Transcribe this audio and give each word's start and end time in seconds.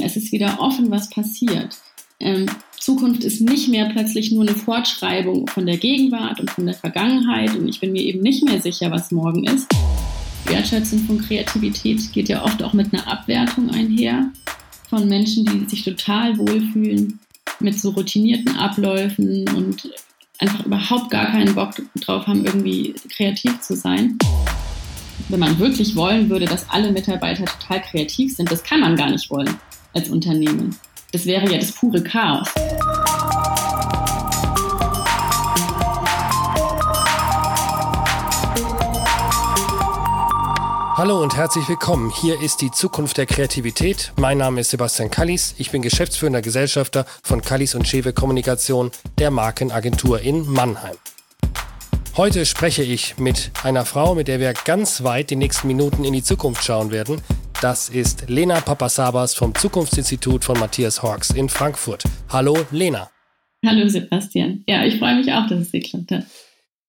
Es 0.00 0.16
ist 0.16 0.32
wieder 0.32 0.58
offen, 0.58 0.90
was 0.90 1.08
passiert. 1.08 1.78
Ähm, 2.18 2.46
Zukunft 2.78 3.22
ist 3.22 3.40
nicht 3.40 3.68
mehr 3.68 3.88
plötzlich 3.90 4.32
nur 4.32 4.42
eine 4.42 4.54
Fortschreibung 4.54 5.46
von 5.46 5.66
der 5.66 5.76
Gegenwart 5.76 6.40
und 6.40 6.50
von 6.50 6.66
der 6.66 6.74
Vergangenheit 6.74 7.54
und 7.54 7.68
ich 7.68 7.80
bin 7.80 7.92
mir 7.92 8.02
eben 8.02 8.20
nicht 8.20 8.44
mehr 8.44 8.60
sicher, 8.60 8.90
was 8.90 9.12
morgen 9.12 9.44
ist. 9.44 9.68
Wertschätzung 10.46 10.98
von 11.00 11.18
Kreativität 11.20 12.12
geht 12.12 12.28
ja 12.28 12.44
oft 12.44 12.62
auch 12.62 12.72
mit 12.72 12.92
einer 12.92 13.06
Abwertung 13.06 13.70
einher 13.70 14.30
von 14.90 15.08
Menschen, 15.08 15.46
die 15.46 15.70
sich 15.70 15.84
total 15.84 16.36
wohlfühlen 16.38 17.20
mit 17.60 17.80
so 17.80 17.90
routinierten 17.90 18.56
Abläufen 18.56 19.48
und 19.50 19.90
einfach 20.38 20.66
überhaupt 20.66 21.10
gar 21.10 21.26
keinen 21.26 21.54
Bock 21.54 21.70
drauf 22.00 22.26
haben, 22.26 22.44
irgendwie 22.44 22.94
kreativ 23.16 23.60
zu 23.60 23.76
sein. 23.76 24.18
Wenn 25.28 25.40
man 25.40 25.58
wirklich 25.58 25.94
wollen 25.94 26.28
würde, 26.28 26.46
dass 26.46 26.68
alle 26.68 26.90
Mitarbeiter 26.90 27.44
total 27.44 27.80
kreativ 27.80 28.34
sind, 28.34 28.50
das 28.50 28.64
kann 28.64 28.80
man 28.80 28.96
gar 28.96 29.10
nicht 29.10 29.30
wollen 29.30 29.56
als 29.94 30.08
Unternehmen. 30.10 30.76
Das 31.12 31.26
wäre 31.26 31.50
ja 31.50 31.58
das 31.58 31.72
pure 31.72 32.02
Chaos. 32.02 32.48
Hallo 40.96 41.20
und 41.22 41.36
herzlich 41.36 41.68
willkommen. 41.68 42.10
Hier 42.10 42.40
ist 42.40 42.60
die 42.60 42.70
Zukunft 42.70 43.18
der 43.18 43.26
Kreativität. 43.26 44.12
Mein 44.16 44.38
Name 44.38 44.60
ist 44.60 44.70
Sebastian 44.70 45.10
Kallis. 45.10 45.54
Ich 45.58 45.70
bin 45.70 45.82
geschäftsführender 45.82 46.40
Gesellschafter 46.40 47.04
von 47.22 47.42
Kallis 47.42 47.74
und 47.74 47.86
Schewe 47.86 48.12
Kommunikation, 48.12 48.90
der 49.18 49.30
Markenagentur 49.30 50.20
in 50.20 50.48
Mannheim. 50.48 50.96
Heute 52.16 52.46
spreche 52.46 52.84
ich 52.84 53.18
mit 53.18 53.50
einer 53.64 53.84
Frau, 53.84 54.14
mit 54.14 54.28
der 54.28 54.38
wir 54.38 54.52
ganz 54.52 55.02
weit 55.02 55.30
die 55.30 55.36
nächsten 55.36 55.66
Minuten 55.66 56.04
in 56.04 56.12
die 56.12 56.22
Zukunft 56.22 56.64
schauen 56.64 56.92
werden. 56.92 57.20
Das 57.64 57.88
ist 57.88 58.28
Lena 58.28 58.60
Papasabas 58.60 59.34
vom 59.34 59.54
Zukunftsinstitut 59.54 60.44
von 60.44 60.58
Matthias 60.58 61.02
Hawks 61.02 61.30
in 61.30 61.48
Frankfurt. 61.48 62.04
Hallo 62.28 62.58
Lena. 62.70 63.10
Hallo 63.64 63.88
Sebastian. 63.88 64.62
Ja, 64.68 64.84
ich 64.84 64.98
freue 64.98 65.16
mich 65.16 65.32
auch, 65.32 65.46
dass 65.46 65.60
es 65.60 65.72
geklappt 65.72 66.10
hat. 66.10 66.26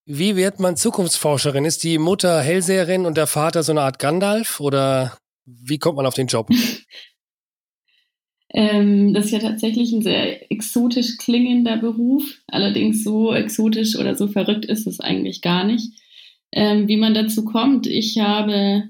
Wie 0.05 0.35
wird 0.35 0.59
man 0.59 0.75
Zukunftsforscherin? 0.75 1.63
Ist 1.63 1.85
die 1.85 1.97
Mutter 1.97 2.41
Hellseherin 2.41 3.05
und 3.05 3.15
der 3.15 3.25
Vater 3.25 3.63
so 3.63 3.71
eine 3.71 3.83
Art 3.83 3.99
Gandalf 3.99 4.59
oder 4.59 5.17
wie 5.45 5.77
kommt 5.77 5.95
man 5.95 6.05
auf 6.05 6.13
den 6.13 6.27
Job? 6.27 6.49
ähm, 8.53 9.13
das 9.13 9.27
ist 9.27 9.31
ja 9.31 9.39
tatsächlich 9.39 9.93
ein 9.93 10.01
sehr 10.01 10.51
exotisch 10.51 11.17
klingender 11.19 11.77
Beruf. 11.77 12.23
Allerdings 12.47 13.01
so 13.01 13.33
exotisch 13.33 13.95
oder 13.95 14.15
so 14.15 14.27
verrückt 14.27 14.65
ist 14.65 14.87
es 14.87 14.99
eigentlich 14.99 15.41
gar 15.41 15.63
nicht. 15.63 15.93
Ähm, 16.51 16.89
wie 16.89 16.97
man 16.97 17.13
dazu 17.13 17.45
kommt, 17.45 17.87
ich 17.87 18.19
habe 18.19 18.89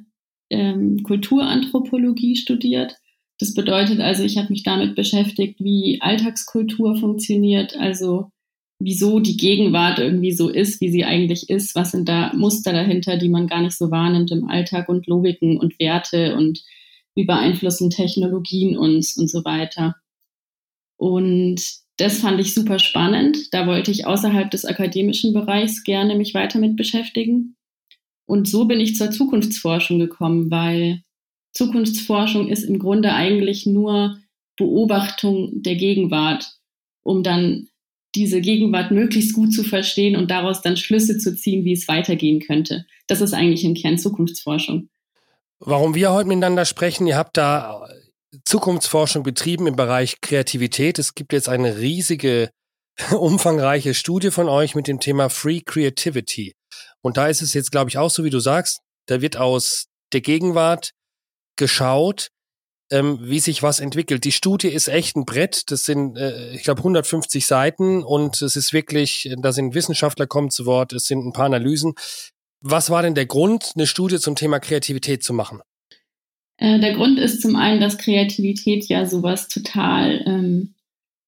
ähm, 0.50 1.04
Kulturanthropologie 1.04 2.36
studiert. 2.36 2.96
Das 3.40 3.54
bedeutet 3.54 4.00
also, 4.00 4.24
ich 4.24 4.38
habe 4.38 4.50
mich 4.50 4.64
damit 4.64 4.96
beschäftigt, 4.96 5.60
wie 5.60 6.00
Alltagskultur 6.02 6.96
funktioniert, 6.96 7.76
also 7.78 8.30
wieso 8.80 9.20
die 9.20 9.38
Gegenwart 9.38 10.00
irgendwie 10.00 10.32
so 10.32 10.50
ist, 10.50 10.82
wie 10.82 10.92
sie 10.92 11.06
eigentlich 11.06 11.50
ist, 11.50 11.76
was 11.76 11.92
sind 11.92 12.10
da 12.10 12.34
Muster 12.34 12.74
dahinter, 12.74 13.18
die 13.18 13.30
man 13.30 13.48
gar 13.48 13.62
nicht 13.62 13.78
so 13.78 13.92
wahrnimmt 13.92 14.32
im 14.32 14.50
Alltag 14.50 14.90
und 14.90 15.08
Logiken 15.08 15.58
und 15.58 15.80
Werte 15.80 16.36
und 16.36 16.62
wie 17.16 17.26
beeinflussen 17.26 17.90
Technologien 17.90 18.78
uns 18.78 19.18
und 19.18 19.30
so 19.30 19.46
weiter. 19.46 19.96
Und 20.98 21.62
das 21.98 22.20
fand 22.20 22.40
ich 22.42 22.54
super 22.54 22.80
spannend. 22.80 23.54
Da 23.54 23.68
wollte 23.68 23.92
ich 23.92 24.06
außerhalb 24.06 24.52
des 24.52 24.66
akademischen 24.66 25.34
Bereichs 25.34 25.84
gerne 25.84 26.16
mich 26.16 26.34
weiter 26.34 26.60
mit 26.60 26.76
beschäftigen. 26.76 27.55
Und 28.26 28.48
so 28.48 28.66
bin 28.66 28.80
ich 28.80 28.96
zur 28.96 29.12
Zukunftsforschung 29.12 30.00
gekommen, 30.00 30.50
weil 30.50 31.02
Zukunftsforschung 31.54 32.50
ist 32.50 32.64
im 32.64 32.80
Grunde 32.80 33.14
eigentlich 33.14 33.66
nur 33.66 34.18
Beobachtung 34.58 35.62
der 35.62 35.76
Gegenwart, 35.76 36.58
um 37.04 37.24
dann 37.24 37.68
diese 38.16 38.42
Gegenwart 38.42 38.92
möglichst 38.92 39.34
gut 39.34 39.54
zu 39.54 39.64
verstehen 39.64 40.16
und 40.16 40.32
daraus 40.32 40.62
dann 40.62 40.78
Schlüsse 40.78 41.18
zu 41.18 41.36
ziehen, 41.36 41.66
wie 41.66 41.74
es 41.74 41.88
weitergehen 41.88 42.40
könnte. 42.40 42.86
Das 43.08 43.22
ist 43.22 43.34
eigentlich 43.34 43.64
im 43.66 43.74
Kern 43.74 43.98
Zukunftsforschung. 43.98 44.90
Warum 45.60 45.96
wir 45.96 46.12
heute 46.12 46.28
miteinander 46.28 46.66
sprechen, 46.66 47.08
ihr 47.08 47.18
habt 47.18 47.38
da 47.38 47.88
Zukunftsforschung 48.44 49.24
betrieben 49.24 49.68
im 49.68 49.76
Bereich 49.76 50.22
Kreativität. 50.22 51.00
Es 51.00 51.16
gibt 51.16 51.34
jetzt 51.34 51.50
eine 51.50 51.78
riesige, 51.78 52.50
umfangreiche 53.12 53.94
Studie 53.94 54.32
von 54.32 54.50
euch 54.50 54.76
mit 54.76 54.88
dem 54.88 55.00
Thema 55.00 55.30
Free 55.30 55.62
Creativity. 55.62 56.54
Und 57.06 57.18
da 57.18 57.28
ist 57.28 57.44
es 57.44 57.54
jetzt, 57.54 57.72
glaube 57.72 57.92
ich, 57.92 58.00
auch 58.00 58.10
so, 58.10 58.24
wie 58.24 58.32
du 58.32 58.40
sagst, 58.40 58.80
da 59.06 59.22
wird 59.22 59.38
aus 59.38 59.90
der 60.12 60.22
Gegenwart 60.22 60.90
geschaut, 61.56 62.30
ähm, 62.90 63.20
wie 63.22 63.38
sich 63.38 63.62
was 63.62 63.80
entwickelt. 63.80 64.24
Die 64.24 64.32
Studie 64.32 64.70
ist 64.70 64.88
echt 64.88 65.16
ein 65.16 65.24
Brett. 65.24 65.70
Das 65.70 65.84
sind, 65.84 66.18
äh, 66.18 66.56
ich 66.56 66.64
glaube, 66.64 66.80
150 66.80 67.46
Seiten 67.46 68.04
und 68.04 68.42
es 68.42 68.56
ist 68.56 68.74
wirklich, 68.74 69.32
da 69.38 69.52
sind 69.52 69.76
Wissenschaftler 69.76 70.26
kommen 70.26 70.50
zu 70.50 70.66
Wort, 70.66 70.94
es 70.94 71.06
sind 71.06 71.24
ein 71.24 71.32
paar 71.32 71.46
Analysen. 71.46 71.94
Was 72.62 72.90
war 72.90 73.04
denn 73.04 73.14
der 73.14 73.28
Grund, 73.28 73.74
eine 73.76 73.86
Studie 73.86 74.18
zum 74.18 74.36
Thema 74.36 74.60
Kreativität 74.60 75.24
zu 75.24 75.34
machen? 75.34 75.62
Äh, 76.58 76.80
der 76.80 76.96
Grund 76.96 77.20
ist 77.20 77.40
zum 77.44 77.56
einen, 77.56 77.82
dass 77.82 78.00
Kreativität 78.00 78.86
ja 78.86 79.06
sowas 79.06 79.48
total 79.48 80.24
ähm, 80.26 80.75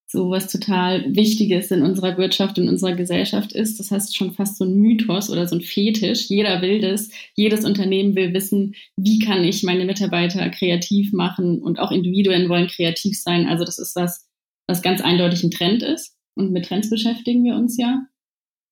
so 0.09 0.29
was 0.29 0.49
total 0.49 1.03
Wichtiges 1.13 1.69
in 1.69 1.83
unserer 1.83 2.17
Wirtschaft, 2.17 2.57
in 2.57 2.69
unserer 2.69 2.93
Gesellschaft 2.93 3.51
ist. 3.51 3.77
Das 3.77 3.91
heißt 3.91 4.15
schon 4.15 4.33
fast 4.33 4.57
so 4.57 4.63
ein 4.63 4.75
Mythos 4.75 5.29
oder 5.29 5.45
so 5.47 5.55
ein 5.57 5.61
Fetisch. 5.61 6.29
Jeder 6.29 6.61
will 6.61 6.79
das. 6.79 7.09
Jedes 7.35 7.65
Unternehmen 7.65 8.15
will 8.15 8.33
wissen, 8.33 8.73
wie 8.95 9.19
kann 9.19 9.43
ich 9.43 9.63
meine 9.63 9.83
Mitarbeiter 9.83 10.49
kreativ 10.49 11.11
machen 11.11 11.61
und 11.61 11.79
auch 11.79 11.91
Individuen 11.91 12.47
wollen 12.47 12.67
kreativ 12.67 13.19
sein. 13.19 13.47
Also 13.47 13.65
das 13.65 13.79
ist 13.79 13.97
was, 13.97 14.25
was 14.65 14.81
ganz 14.81 15.01
eindeutig 15.01 15.43
ein 15.43 15.51
Trend 15.51 15.83
ist. 15.83 16.15
Und 16.35 16.53
mit 16.53 16.65
Trends 16.65 16.89
beschäftigen 16.89 17.43
wir 17.43 17.55
uns 17.55 17.77
ja. 17.77 18.05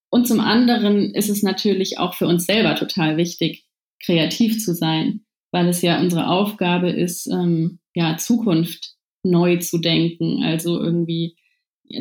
Und 0.10 0.28
zum 0.28 0.40
anderen 0.40 1.14
ist 1.14 1.30
es 1.30 1.44
natürlich 1.44 2.00
auch 2.00 2.14
für 2.14 2.28
uns 2.28 2.46
selber 2.46 2.76
total 2.76 3.18
wichtig, 3.18 3.66
kreativ 4.02 4.64
zu 4.64 4.74
sein, 4.74 5.26
weil 5.52 5.68
es 5.68 5.82
ja 5.82 6.00
unsere 6.00 6.30
Aufgabe 6.30 6.92
ist, 6.92 7.28
ähm, 7.28 7.80
ja, 7.94 8.16
Zukunft 8.16 8.95
neu 9.26 9.58
zu 9.58 9.80
denken, 9.80 10.44
also 10.44 10.80
irgendwie 10.80 11.36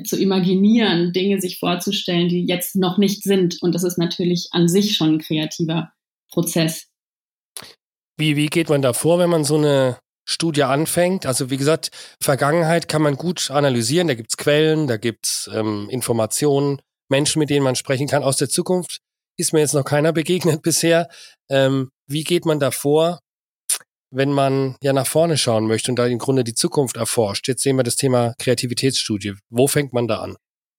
zu 0.04 0.18
imaginieren, 0.18 1.12
Dinge 1.12 1.40
sich 1.40 1.58
vorzustellen, 1.58 2.28
die 2.28 2.46
jetzt 2.46 2.76
noch 2.76 2.98
nicht 2.98 3.22
sind. 3.22 3.60
Und 3.62 3.74
das 3.74 3.84
ist 3.84 3.98
natürlich 3.98 4.48
an 4.52 4.68
sich 4.68 4.96
schon 4.96 5.14
ein 5.14 5.18
kreativer 5.18 5.92
Prozess. 6.30 6.88
Wie, 8.16 8.36
wie 8.36 8.46
geht 8.46 8.68
man 8.68 8.82
da 8.82 8.92
vor, 8.92 9.18
wenn 9.18 9.30
man 9.30 9.44
so 9.44 9.56
eine 9.56 9.98
Studie 10.24 10.62
anfängt? 10.62 11.26
Also 11.26 11.50
wie 11.50 11.56
gesagt, 11.56 11.90
Vergangenheit 12.22 12.88
kann 12.88 13.02
man 13.02 13.16
gut 13.16 13.50
analysieren, 13.50 14.08
da 14.08 14.14
gibt 14.14 14.30
es 14.30 14.36
Quellen, 14.36 14.86
da 14.86 14.96
gibt 14.96 15.26
es 15.26 15.50
ähm, 15.52 15.88
Informationen, 15.90 16.80
Menschen, 17.10 17.40
mit 17.40 17.50
denen 17.50 17.64
man 17.64 17.76
sprechen 17.76 18.06
kann. 18.06 18.22
Aus 18.22 18.36
der 18.36 18.48
Zukunft 18.48 19.00
ist 19.36 19.52
mir 19.52 19.60
jetzt 19.60 19.74
noch 19.74 19.84
keiner 19.84 20.12
begegnet 20.14 20.62
bisher. 20.62 21.08
Ähm, 21.50 21.90
wie 22.06 22.24
geht 22.24 22.46
man 22.46 22.60
da 22.60 22.70
vor, 22.70 23.20
wenn 24.14 24.32
man 24.32 24.76
ja 24.80 24.92
nach 24.92 25.06
vorne 25.06 25.36
schauen 25.36 25.66
möchte 25.66 25.90
und 25.90 25.98
da 25.98 26.06
im 26.06 26.18
Grunde 26.18 26.44
die 26.44 26.54
Zukunft 26.54 26.96
erforscht. 26.96 27.48
Jetzt 27.48 27.62
sehen 27.62 27.76
wir 27.76 27.82
das 27.82 27.96
Thema 27.96 28.34
Kreativitätsstudie. 28.38 29.34
Wo 29.50 29.66
fängt 29.66 29.92
man 29.92 30.08
da 30.08 30.20
an? 30.20 30.36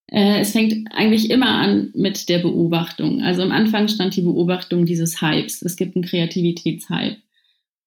Äh, 0.07 0.39
es 0.39 0.51
fängt 0.51 0.87
eigentlich 0.91 1.29
immer 1.29 1.49
an 1.49 1.91
mit 1.93 2.29
der 2.29 2.39
Beobachtung. 2.39 3.21
Also 3.21 3.41
am 3.41 3.51
Anfang 3.51 3.87
stand 3.87 4.15
die 4.15 4.21
Beobachtung 4.21 4.85
dieses 4.85 5.21
Hypes. 5.21 5.61
Es 5.61 5.75
gibt 5.75 5.95
einen 5.95 6.05
Kreativitätshype. 6.05 7.17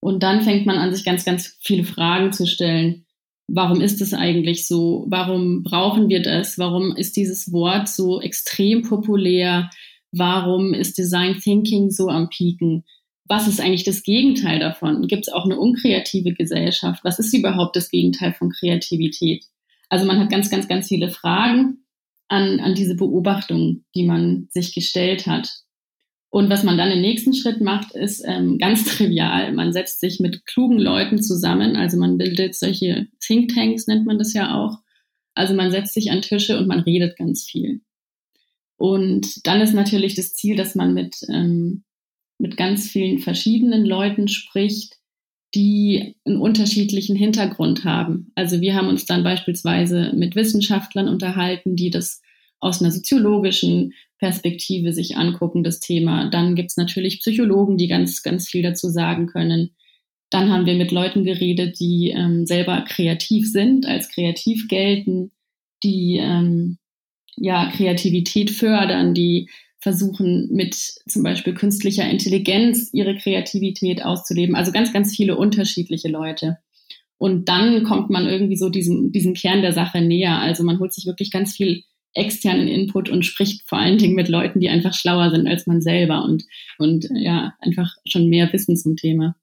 Und 0.00 0.22
dann 0.22 0.42
fängt 0.42 0.66
man 0.66 0.76
an, 0.76 0.94
sich 0.94 1.04
ganz, 1.04 1.25
ganz 1.25 1.56
viele 1.60 1.84
Fragen 1.84 2.32
zu 2.32 2.47
stellen. 2.47 3.06
Warum 3.48 3.81
ist 3.81 4.03
es 4.03 4.12
eigentlich 4.12 4.66
so? 4.66 5.06
Warum 5.08 5.62
brauchen 5.62 6.08
wir 6.08 6.22
das? 6.22 6.58
Warum 6.58 6.94
ist 6.94 7.16
dieses 7.16 7.50
Wort 7.50 7.88
so 7.88 8.20
extrem 8.20 8.82
populär? 8.82 9.70
Warum 10.12 10.75
ist 10.75 10.98
Design 10.98 11.38
Thinking 11.41 11.91
so 11.91 12.08
am 12.08 12.28
Pieken? 12.28 12.84
Was 13.28 13.47
ist 13.47 13.61
eigentlich 13.61 13.84
das 13.84 14.03
Gegenteil 14.03 14.59
davon? 14.59 15.06
Gibt 15.06 15.28
es 15.28 15.33
auch 15.33 15.44
eine 15.44 15.59
unkreative 15.59 16.33
Gesellschaft? 16.33 17.05
Was 17.05 17.19
ist 17.19 17.34
überhaupt 17.34 17.77
das 17.77 17.91
Gegenteil 17.91 18.33
von 18.33 18.50
Kreativität? 18.50 19.44
Also 19.88 20.06
man 20.06 20.19
hat 20.19 20.31
ganz, 20.31 20.50
ganz, 20.50 20.67
ganz 20.69 20.88
viele 20.88 21.11
Fragen 21.11 21.85
an, 22.29 22.61
an 22.61 22.75
diese 22.75 22.94
Beobachtungen, 22.94 23.85
die 23.94 24.05
man 24.05 24.49
sich 24.50 24.75
gestellt 24.75 25.26
hat. 25.26 25.49
Und 26.31 26.50
was 26.50 26.62
man 26.62 26.76
dann 26.76 26.91
im 26.91 27.00
nächsten 27.00 27.35
Schritt 27.35 27.61
macht, 27.61 27.94
ist 27.94 28.23
ähm, 28.26 28.58
ganz 28.58 28.85
trivial. 28.85 29.52
Man 29.52 29.73
setzt 29.73 30.00
sich 30.00 30.20
mit 30.20 30.44
klugen 30.47 30.79
Leuten 30.79 31.23
zusammen. 31.23 31.76
Also 31.76 31.97
man 31.99 32.19
bildet 32.19 32.55
solche 32.55 33.08
Thinktanks, 33.20 33.87
nennt 33.87 34.06
man 34.06 34.19
das 34.19 34.35
ja 34.35 34.55
auch. 34.55 34.79
Also 35.35 35.55
man 35.55 35.70
setzt 35.70 35.94
sich 35.94 36.11
an 36.11 36.23
Tische 36.23 36.58
und 36.58 36.67
man 36.67 36.81
redet 36.81 37.17
ganz 37.17 37.44
viel. 37.44 37.81
Und 38.76 39.47
dann 39.47 39.61
ist 39.61 39.75
natürlich 39.75 40.14
das 40.14 40.35
Ziel, 40.35 40.56
dass 40.56 40.75
man 40.75 40.94
mit 40.94 41.17
ähm, 41.29 41.85
mit 42.38 42.56
ganz 42.56 42.88
vielen 42.88 43.19
verschiedenen 43.19 43.85
Leuten 43.85 44.29
spricht, 44.29 44.94
die 45.55 46.14
einen 46.25 46.38
unterschiedlichen 46.38 47.17
Hintergrund 47.17 47.85
haben. 47.85 48.32
Also 48.35 48.61
wir 48.61 48.75
haben 48.75 48.88
uns 48.88 49.06
dann 49.06 49.25
beispielsweise 49.25 50.12
mit 50.14 50.37
Wissenschaftlern 50.37 51.08
unterhalten, 51.08 51.75
die 51.75 51.90
das 51.90 52.20
aus 52.61 52.82
einer 52.82 52.90
soziologischen 52.90 53.93
Perspektive 54.19 54.93
sich 54.93 55.17
angucken, 55.17 55.62
das 55.62 55.81
Thema. 55.81 56.29
Dann 56.29 56.55
gibt's 56.55 56.76
natürlich 56.76 57.20
Psychologen, 57.20 57.76
die 57.76 57.88
ganz, 57.88 58.23
ganz 58.23 58.49
viel 58.49 58.62
dazu 58.62 58.88
sagen 58.88 59.26
können. 59.26 59.75
Dann 60.31 60.50
haben 60.50 60.67
wir 60.67 60.75
mit 60.75 60.90
Leuten 60.90 61.25
geredet, 61.25 61.81
die 61.81 62.12
ähm, 62.14 62.44
selber 62.44 62.85
kreativ 62.87 63.50
sind, 63.50 63.87
als 63.87 64.11
kreativ 64.11 64.69
gelten, 64.69 65.31
die 65.82 66.19
ähm, 66.20 66.79
ja 67.37 67.70
Kreativität 67.70 68.50
fördern, 68.50 69.14
die 69.14 69.49
versuchen 69.80 70.48
mit 70.50 70.75
zum 70.75 71.22
Beispiel 71.22 71.54
künstlicher 71.54 72.08
Intelligenz 72.08 72.90
ihre 72.92 73.16
Kreativität 73.16 74.04
auszuleben. 74.04 74.56
Also 74.56 74.72
ganz, 74.72 74.92
ganz 74.92 75.14
viele 75.14 75.36
unterschiedliche 75.36 76.08
Leute. 76.08 76.58
Und 77.16 77.48
dann 77.48 77.84
kommt 77.84 78.10
man 78.10 78.26
irgendwie 78.26 78.56
so 78.56 78.69
diesem, 78.69 79.12
diesem 79.12 79.34
Kern 79.34 79.62
der 79.62 79.72
Sache 79.72 80.00
näher. 80.00 80.38
Also 80.38 80.62
man 80.62 80.78
holt 80.78 80.92
sich 80.92 81.06
wirklich 81.06 81.30
ganz 81.30 81.54
viel 81.56 81.84
externen 82.14 82.69
Input 82.69 83.08
und 83.08 83.25
spricht 83.25 83.69
vor 83.69 83.78
allen 83.78 83.98
Dingen 83.98 84.14
mit 84.14 84.28
Leuten, 84.28 84.60
die 84.60 84.69
einfach 84.69 84.94
schlauer 84.94 85.30
sind 85.30 85.46
als 85.46 85.66
man 85.66 85.80
selber 85.80 86.25
und, 86.25 86.44
und 86.78 87.08
ja, 87.14 87.54
einfach 87.60 87.94
schon 88.06 88.28
mehr 88.28 88.52
wissen 88.52 88.76
zum 88.76 88.96
Thema. 88.96 89.36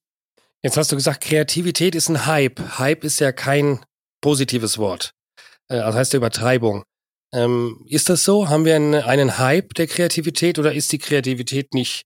Jetzt 0.63 0.77
hast 0.77 0.91
du 0.91 0.95
gesagt, 0.95 1.21
Kreativität 1.21 1.95
ist 1.95 2.09
ein 2.09 2.25
Hype. 2.25 2.79
Hype 2.79 3.03
ist 3.03 3.19
ja 3.19 3.31
kein 3.31 3.79
positives 4.19 4.77
Wort. 4.77 5.13
Äh, 5.67 5.77
das 5.77 5.95
heißt 5.95 6.13
Übertreibung. 6.15 6.83
Ähm, 7.33 7.85
ist 7.87 8.09
das 8.09 8.23
so? 8.23 8.49
Haben 8.49 8.65
wir 8.65 8.75
einen, 8.75 8.95
einen 8.95 9.37
Hype 9.37 9.73
der 9.73 9.87
Kreativität 9.87 10.59
oder 10.59 10.73
ist 10.73 10.91
die 10.91 10.97
Kreativität 10.97 11.73
nicht 11.73 12.03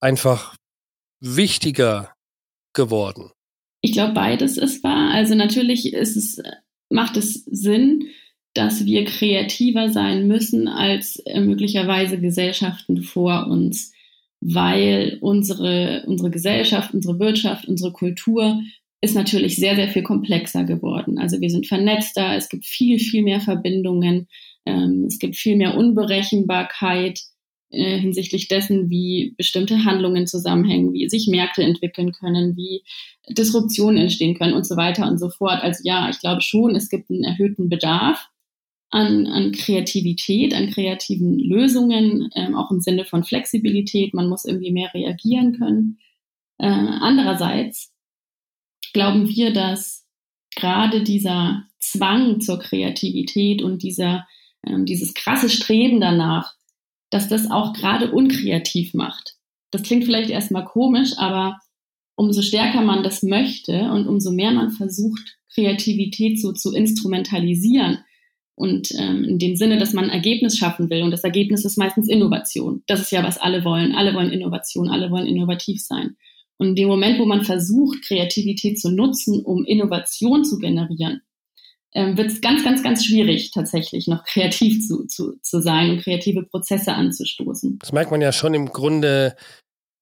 einfach 0.00 0.56
wichtiger 1.20 2.14
geworden? 2.74 3.30
Ich 3.80 3.92
glaube, 3.92 4.14
beides 4.14 4.56
ist 4.56 4.84
wahr. 4.84 5.10
Also 5.12 5.34
natürlich 5.34 5.92
ist 5.92 6.16
es, 6.16 6.40
macht 6.88 7.16
es 7.16 7.44
Sinn, 7.44 8.08
dass 8.54 8.84
wir 8.84 9.04
kreativer 9.04 9.90
sein 9.90 10.28
müssen 10.28 10.68
als 10.68 11.16
äh, 11.24 11.40
möglicherweise 11.40 12.20
Gesellschaften 12.20 13.02
vor 13.02 13.46
uns, 13.46 13.92
weil 14.40 15.18
unsere, 15.20 16.04
unsere 16.06 16.30
Gesellschaft, 16.30 16.92
unsere 16.92 17.18
Wirtschaft, 17.18 17.66
unsere 17.66 17.92
Kultur 17.92 18.60
ist 19.02 19.16
natürlich 19.16 19.56
sehr, 19.56 19.74
sehr 19.74 19.88
viel 19.88 20.04
komplexer 20.04 20.64
geworden. 20.64 21.18
Also 21.18 21.40
wir 21.40 21.50
sind 21.50 21.66
vernetzter, 21.66 22.36
es 22.36 22.48
gibt 22.48 22.64
viel, 22.64 23.00
viel 23.00 23.24
mehr 23.24 23.40
Verbindungen, 23.40 24.28
ähm, 24.64 25.04
es 25.08 25.18
gibt 25.18 25.36
viel 25.36 25.56
mehr 25.56 25.76
Unberechenbarkeit 25.76 27.20
äh, 27.70 27.98
hinsichtlich 27.98 28.46
dessen, 28.46 28.90
wie 28.90 29.34
bestimmte 29.36 29.84
Handlungen 29.84 30.28
zusammenhängen, 30.28 30.92
wie 30.92 31.08
sich 31.08 31.26
Märkte 31.26 31.64
entwickeln 31.64 32.12
können, 32.12 32.56
wie 32.56 32.84
Disruptionen 33.28 33.96
entstehen 33.96 34.38
können 34.38 34.54
und 34.54 34.66
so 34.66 34.76
weiter 34.76 35.10
und 35.10 35.18
so 35.18 35.30
fort. 35.30 35.62
Also 35.62 35.80
ja, 35.84 36.08
ich 36.08 36.20
glaube 36.20 36.40
schon, 36.40 36.76
es 36.76 36.88
gibt 36.88 37.10
einen 37.10 37.24
erhöhten 37.24 37.68
Bedarf 37.68 38.28
an, 38.90 39.26
an 39.26 39.50
Kreativität, 39.50 40.54
an 40.54 40.70
kreativen 40.70 41.40
Lösungen, 41.40 42.30
ähm, 42.36 42.54
auch 42.54 42.70
im 42.70 42.80
Sinne 42.80 43.04
von 43.04 43.24
Flexibilität. 43.24 44.14
Man 44.14 44.28
muss 44.28 44.44
irgendwie 44.44 44.70
mehr 44.70 44.94
reagieren 44.94 45.58
können. 45.58 45.98
Äh, 46.58 46.66
andererseits 46.66 47.91
glauben 48.92 49.28
wir, 49.28 49.52
dass 49.52 50.06
gerade 50.54 51.02
dieser 51.02 51.64
Zwang 51.78 52.40
zur 52.40 52.58
Kreativität 52.58 53.62
und 53.62 53.82
dieser, 53.82 54.26
ähm, 54.66 54.84
dieses 54.86 55.14
krasse 55.14 55.50
Streben 55.50 56.00
danach, 56.00 56.54
dass 57.10 57.28
das 57.28 57.50
auch 57.50 57.72
gerade 57.72 58.12
unkreativ 58.12 58.94
macht. 58.94 59.36
Das 59.70 59.82
klingt 59.82 60.04
vielleicht 60.04 60.30
erstmal 60.30 60.64
komisch, 60.64 61.12
aber 61.16 61.58
umso 62.14 62.42
stärker 62.42 62.82
man 62.82 63.02
das 63.02 63.22
möchte 63.22 63.90
und 63.90 64.06
umso 64.06 64.30
mehr 64.30 64.52
man 64.52 64.70
versucht, 64.70 65.38
Kreativität 65.54 66.40
so 66.40 66.52
zu 66.52 66.72
instrumentalisieren, 66.72 67.98
und 68.54 68.92
ähm, 68.98 69.24
in 69.24 69.38
dem 69.38 69.56
Sinne, 69.56 69.78
dass 69.78 69.92
man 69.92 70.04
ein 70.04 70.10
Ergebnis 70.10 70.58
schaffen 70.58 70.90
will. 70.90 71.02
Und 71.02 71.10
das 71.10 71.24
Ergebnis 71.24 71.64
ist 71.64 71.78
meistens 71.78 72.08
Innovation. 72.08 72.82
Das 72.86 73.00
ist 73.00 73.10
ja, 73.10 73.24
was 73.24 73.38
alle 73.38 73.64
wollen. 73.64 73.94
Alle 73.94 74.14
wollen 74.14 74.30
Innovation, 74.30 74.88
alle 74.88 75.10
wollen 75.10 75.26
innovativ 75.26 75.82
sein. 75.82 76.16
Und 76.62 76.68
in 76.68 76.74
dem 76.76 76.88
Moment, 76.88 77.18
wo 77.18 77.26
man 77.26 77.44
versucht, 77.44 78.04
Kreativität 78.04 78.78
zu 78.78 78.92
nutzen, 78.92 79.44
um 79.44 79.64
Innovation 79.64 80.44
zu 80.44 80.58
generieren, 80.58 81.20
ähm, 81.92 82.16
wird 82.16 82.30
es 82.30 82.40
ganz, 82.40 82.62
ganz, 82.62 82.84
ganz 82.84 83.04
schwierig, 83.04 83.50
tatsächlich 83.50 84.06
noch 84.06 84.22
kreativ 84.32 84.86
zu, 84.86 85.04
zu, 85.08 85.40
zu 85.42 85.60
sein 85.60 85.90
und 85.90 86.02
kreative 86.02 86.44
Prozesse 86.44 86.92
anzustoßen. 86.92 87.80
Das 87.80 87.90
merkt 87.90 88.12
man 88.12 88.20
ja 88.20 88.30
schon 88.30 88.54
im 88.54 88.68
Grunde, 88.68 89.34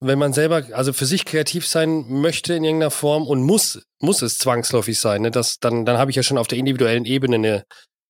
wenn 0.00 0.18
man 0.18 0.34
selber, 0.34 0.66
also 0.72 0.92
für 0.92 1.06
sich 1.06 1.24
kreativ 1.24 1.66
sein 1.66 2.04
möchte 2.20 2.52
in 2.52 2.64
irgendeiner 2.64 2.90
Form 2.90 3.26
und 3.26 3.42
muss, 3.42 3.82
muss 3.98 4.20
es 4.20 4.36
zwangsläufig 4.36 4.98
sein, 4.98 5.22
ne? 5.22 5.30
das, 5.30 5.60
dann, 5.60 5.86
dann 5.86 5.96
habe 5.96 6.10
ich 6.10 6.16
ja 6.18 6.22
schon 6.22 6.36
auf 6.36 6.46
der 6.46 6.58
individuellen 6.58 7.06
Ebene 7.06 7.36
eine, 7.36 7.64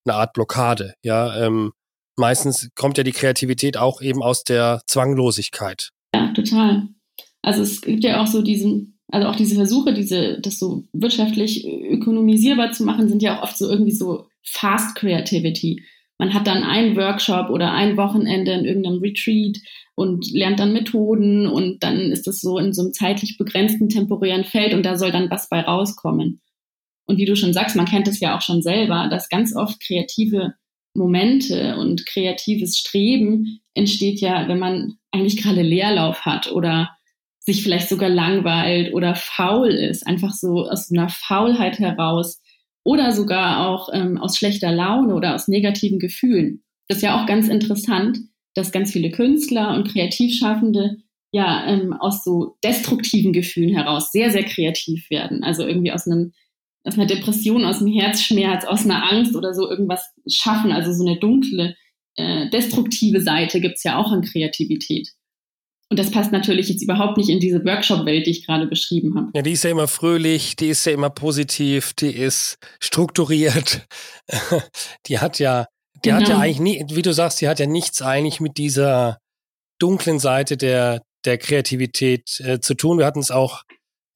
eine 0.05 0.17
Art 0.17 0.32
Blockade. 0.32 0.94
Ja, 1.05 1.47
ähm, 1.47 1.70
meistens 2.17 2.69
kommt 2.75 2.99
ja 2.99 3.05
die 3.05 3.12
Kreativität 3.12 3.76
auch 3.76 4.00
eben 4.00 4.25
aus 4.25 4.43
der 4.43 4.82
Zwanglosigkeit. 4.88 5.91
Ja, 6.12 6.32
total. 6.32 6.88
Also 7.43 7.63
es 7.63 7.81
gibt 7.81 8.05
ja 8.05 8.23
auch 8.23 8.27
so 8.27 8.43
diesen, 8.43 8.99
also 9.09 9.29
auch 9.29 9.37
diese 9.37 9.55
Versuche, 9.55 9.95
diese, 9.95 10.41
das 10.41 10.59
so 10.59 10.85
wirtschaftlich 10.93 11.67
ökonomisierbar 11.67 12.73
zu 12.73 12.85
machen, 12.85 13.09
sind 13.09 13.23
ja 13.23 13.39
auch 13.39 13.45
oft 13.45 13.59
so 13.59 13.69
irgendwie 13.69 13.93
so 13.93 14.27
Fast 14.43 14.97
Creativity. 14.97 15.83
Man 16.19 16.35
hat 16.35 16.47
dann 16.47 16.63
einen 16.65 16.97
Workshop 16.97 17.49
oder 17.51 17.73
ein 17.73 17.97
Wochenende 17.97 18.53
in 18.53 18.65
irgendeinem 18.65 19.01
Retreat 19.01 19.59
und 19.95 20.31
lernt 20.33 20.61
dann 20.61 20.73
Methoden 20.73 21.47
und 21.47 21.83
dann 21.83 21.99
ist 22.13 22.27
das 22.27 22.41
so 22.41 22.59
in 22.59 22.75
so 22.75 22.83
einem 22.83 22.93
zeitlich 22.93 23.39
begrenzten 23.39 23.89
temporären 23.89 24.45
Feld 24.45 24.75
und 24.75 24.85
da 24.85 24.99
soll 24.99 25.13
dann 25.13 25.31
was 25.31 25.49
bei 25.49 25.61
rauskommen. 25.61 26.41
Und 27.07 27.17
wie 27.17 27.25
du 27.25 27.37
schon 27.37 27.53
sagst, 27.53 27.75
man 27.75 27.87
kennt 27.87 28.07
es 28.07 28.21
ja 28.21 28.37
auch 28.37 28.43
schon 28.43 28.63
selber, 28.63 29.09
dass 29.11 29.29
ganz 29.29 29.57
oft 29.57 29.81
kreative 29.81 30.55
Momente 30.95 31.77
und 31.77 32.07
kreatives 32.07 32.79
Streben 32.79 33.61
entsteht 33.75 34.21
ja, 34.21 34.47
wenn 34.49 34.59
man 34.59 34.95
eigentlich 35.11 35.43
gerade 35.43 35.63
Leerlauf 35.63 36.25
hat 36.25 36.53
oder 36.53 36.91
sich 37.41 37.63
vielleicht 37.63 37.89
sogar 37.89 38.09
langweilt 38.09 38.93
oder 38.95 39.15
faul 39.15 39.71
ist, 39.71 40.07
einfach 40.07 40.33
so 40.33 40.69
aus 40.69 40.91
einer 40.93 41.09
Faulheit 41.09 41.79
heraus 41.79 42.41
oder 42.85 43.13
sogar 43.13 43.69
auch 43.69 43.89
ähm, 43.93 44.19
aus 44.19 44.37
schlechter 44.37 44.73
Laune 44.73 45.15
oder 45.15 45.35
aus 45.35 45.49
negativen 45.49 45.99
Gefühlen. 45.99 46.63
Das 46.89 46.99
ist 46.99 47.03
ja 47.03 47.21
auch 47.21 47.27
ganz 47.27 47.49
interessant, 47.49 48.19
dass 48.55 48.73
ganz 48.73 48.93
viele 48.93 49.11
Künstler 49.11 49.75
und 49.75 49.89
Kreativschaffende 49.89 50.99
ja 51.33 51.67
ähm, 51.67 51.93
aus 51.93 52.25
so 52.25 52.57
destruktiven 52.65 53.33
Gefühlen 53.33 53.75
heraus 53.75 54.13
sehr, 54.13 54.31
sehr 54.31 54.45
kreativ 54.45 55.09
werden. 55.11 55.45
Also 55.45 55.67
irgendwie 55.67 55.93
aus 55.93 56.07
einem 56.07 56.33
aus 56.83 56.95
einer 56.95 57.07
Depression, 57.07 57.65
aus 57.65 57.81
einem 57.81 57.93
Herzschmerz, 57.93 58.65
aus 58.65 58.85
einer 58.85 59.13
Angst 59.13 59.37
oder 59.37 59.53
so 59.53 59.69
irgendwas 59.69 60.03
schaffen. 60.27 60.73
Also 60.73 60.93
so 60.93 61.07
eine 61.07 61.19
dunkle, 61.19 61.77
äh, 62.17 62.49
destruktive 62.51 63.21
Seite 63.21 63.61
gibt's 63.61 63.85
ja 63.85 63.99
auch 63.99 64.11
an 64.11 64.23
Kreativität. 64.23 65.11
Und 65.91 65.99
das 65.99 66.13
passt 66.13 66.31
natürlich 66.31 66.69
jetzt 66.69 66.83
überhaupt 66.83 67.17
nicht 67.17 67.29
in 67.29 67.41
diese 67.41 67.65
Workshop-Welt, 67.65 68.25
die 68.27 68.31
ich 68.31 68.47
gerade 68.47 68.69
beschrieben 68.69 69.17
habe. 69.17 69.31
Ja, 69.35 69.43
die 69.43 69.53
ist 69.53 69.65
ja 69.65 69.71
immer 69.71 69.89
fröhlich, 69.89 70.55
die 70.55 70.69
ist 70.69 70.87
ja 70.87 70.93
immer 70.93 71.11
positiv, 71.11 71.95
die 71.95 72.15
ist 72.15 72.59
strukturiert. 72.79 73.89
die 75.07 75.19
hat 75.19 75.41
ja, 75.41 75.67
die 76.05 76.11
genau. 76.11 76.17
hat 76.17 76.29
ja 76.29 76.35
genau. 76.35 76.45
eigentlich 76.45 76.61
nie, 76.61 76.85
wie 76.95 77.03
du 77.03 77.12
sagst, 77.12 77.41
die 77.41 77.49
hat 77.49 77.59
ja 77.59 77.67
nichts 77.67 78.03
eigentlich 78.03 78.38
mit 78.38 78.57
dieser 78.57 79.19
dunklen 79.81 80.21
Seite 80.21 80.57
der, 80.57 81.03
der 81.25 81.38
Kreativität 81.38 82.38
äh, 82.38 82.61
zu 82.61 82.75
tun. 82.75 82.99
Wir 82.99 83.07
hatten 83.07 83.19
es 83.19 83.33
auch 83.33 83.64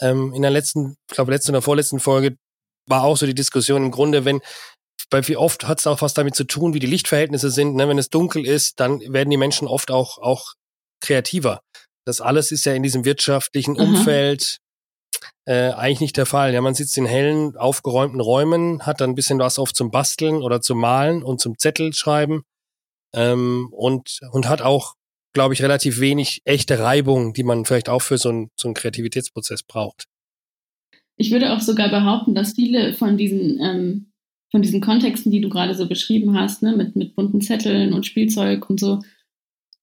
ähm, 0.00 0.32
in 0.32 0.42
der 0.42 0.52
letzten, 0.52 0.94
ich 1.10 1.16
glaube, 1.16 1.32
letzten 1.32 1.50
oder 1.50 1.62
vorletzten 1.62 1.98
Folge 1.98 2.36
war 2.86 3.02
auch 3.02 3.16
so 3.16 3.26
die 3.26 3.34
Diskussion 3.34 3.82
im 3.82 3.90
Grunde, 3.90 4.24
wenn, 4.24 4.40
weil 5.10 5.26
wie 5.26 5.36
oft 5.36 5.66
hat 5.66 5.80
es 5.80 5.88
auch 5.88 6.02
was 6.02 6.14
damit 6.14 6.36
zu 6.36 6.44
tun, 6.44 6.72
wie 6.72 6.78
die 6.78 6.86
Lichtverhältnisse 6.86 7.50
sind. 7.50 7.74
Ne? 7.74 7.88
Wenn 7.88 7.98
es 7.98 8.10
dunkel 8.10 8.46
ist, 8.46 8.78
dann 8.78 9.00
werden 9.12 9.30
die 9.30 9.36
Menschen 9.36 9.66
oft 9.66 9.90
auch, 9.90 10.18
auch 10.18 10.54
kreativer. 11.00 11.60
Das 12.04 12.20
alles 12.20 12.52
ist 12.52 12.66
ja 12.66 12.74
in 12.74 12.82
diesem 12.82 13.04
wirtschaftlichen 13.04 13.72
mhm. 13.72 13.80
Umfeld 13.80 14.58
äh, 15.46 15.70
eigentlich 15.70 16.00
nicht 16.00 16.16
der 16.16 16.26
Fall. 16.26 16.52
Ja, 16.54 16.60
man 16.60 16.74
sitzt 16.74 16.96
in 16.96 17.06
hellen, 17.06 17.56
aufgeräumten 17.56 18.20
Räumen, 18.20 18.86
hat 18.86 19.00
dann 19.00 19.10
ein 19.10 19.14
bisschen 19.14 19.38
was 19.38 19.58
oft 19.58 19.76
zum 19.76 19.90
Basteln 19.90 20.36
oder 20.36 20.60
zum 20.60 20.78
Malen 20.78 21.22
und 21.22 21.40
zum 21.40 21.58
Zettel 21.58 21.92
schreiben 21.92 22.42
ähm, 23.14 23.68
und, 23.70 24.20
und 24.32 24.48
hat 24.48 24.62
auch, 24.62 24.94
glaube 25.34 25.54
ich, 25.54 25.62
relativ 25.62 26.00
wenig 26.00 26.42
echte 26.44 26.78
Reibung, 26.78 27.32
die 27.32 27.42
man 27.42 27.64
vielleicht 27.64 27.88
auch 27.88 28.02
für 28.02 28.18
so, 28.18 28.30
ein, 28.30 28.50
so 28.56 28.68
einen 28.68 28.74
Kreativitätsprozess 28.74 29.62
braucht. 29.62 30.04
Ich 31.16 31.30
würde 31.30 31.52
auch 31.52 31.60
sogar 31.60 31.90
behaupten, 31.90 32.34
dass 32.34 32.54
viele 32.54 32.92
von 32.94 33.16
diesen, 33.16 33.60
ähm, 33.60 34.12
von 34.50 34.62
diesen 34.62 34.80
Kontexten, 34.80 35.30
die 35.30 35.40
du 35.40 35.48
gerade 35.48 35.74
so 35.74 35.88
beschrieben 35.88 36.38
hast, 36.38 36.62
ne, 36.62 36.76
mit, 36.76 36.96
mit 36.96 37.14
bunten 37.14 37.40
Zetteln 37.40 37.92
und 37.92 38.06
Spielzeug 38.06 38.68
und 38.68 38.80
so, 38.80 39.00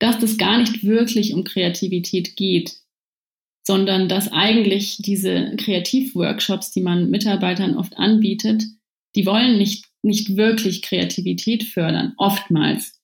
dass 0.02 0.18
das 0.18 0.38
gar 0.38 0.58
nicht 0.58 0.84
wirklich 0.84 1.34
um 1.34 1.44
Kreativität 1.44 2.36
geht, 2.36 2.78
sondern 3.64 4.10
dass 4.10 4.32
eigentlich 4.32 4.98
diese 4.98 5.56
Kreativworkshops, 5.58 6.72
die 6.72 6.82
man 6.82 7.12
Mitarbeitern 7.12 7.78
oft 7.78 7.98
anbietet, 7.98 8.64
die 9.16 9.28
wollen 9.28 9.60
nicht, 9.60 9.86
nicht 10.02 10.36
wirklich 10.38 10.82
Kreativität 10.82 11.64
fördern, 11.64 12.14
oftmals, 12.18 13.00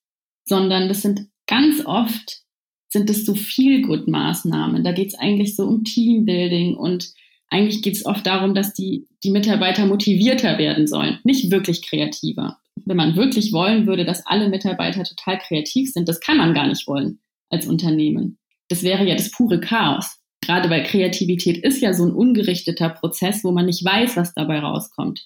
sondern 0.46 0.88
das 0.88 1.04
sind 1.04 1.27
ganz 1.46 1.86
oft 1.86 2.42
sind 2.89 3.10
es 3.10 3.25
so 3.25 3.36
viel 3.36 3.84
gut 3.84 4.08
Maßnahmen. 4.08 4.84
Da 4.84 4.92
geht 4.92 5.10
es 5.10 5.16
eigentlich 5.16 5.56
so 5.56 5.66
um 5.66 5.84
Teambuilding 5.84 6.75
und 6.75 7.13
eigentlich 7.50 7.84
geht 7.84 7.96
es 7.96 8.06
oft 8.06 8.25
darum, 8.25 8.56
dass 8.56 8.74
die, 8.74 9.08
die 9.24 9.30
Mitarbeiter 9.30 9.86
motivierter 9.86 10.58
werden 10.58 10.88
sollen, 10.88 11.20
nicht 11.24 11.51
wirklich 11.51 11.84
kreativer. 11.86 12.58
Wenn 12.86 12.98
man 12.98 13.16
wirklich 13.16 13.54
wollen 13.54 13.88
würde, 13.88 14.06
dass 14.06 14.26
alle 14.26 14.50
Mitarbeiter 14.50 15.04
total 15.04 15.38
kreativ 15.40 15.92
sind, 15.92 16.08
das 16.08 16.20
kann 16.20 16.38
man 16.38 16.54
gar 16.54 16.68
nicht 16.68 16.88
wollen 16.88 17.20
als 17.50 17.68
Unternehmen. 17.68 18.38
Das 18.70 18.84
wäre 18.84 19.08
ja 19.08 19.16
das 19.16 19.32
pure 19.32 19.60
Chaos. 19.60 20.20
gerade 20.42 20.70
bei 20.70 20.82
Kreativität 20.82 21.58
ist 21.58 21.82
ja 21.82 21.94
so 21.94 22.06
ein 22.06 22.12
ungerichteter 22.12 22.90
Prozess, 22.90 23.44
wo 23.44 23.52
man 23.52 23.66
nicht 23.66 23.84
weiß, 23.84 24.16
was 24.16 24.34
dabei 24.34 24.60
rauskommt. 24.60 25.26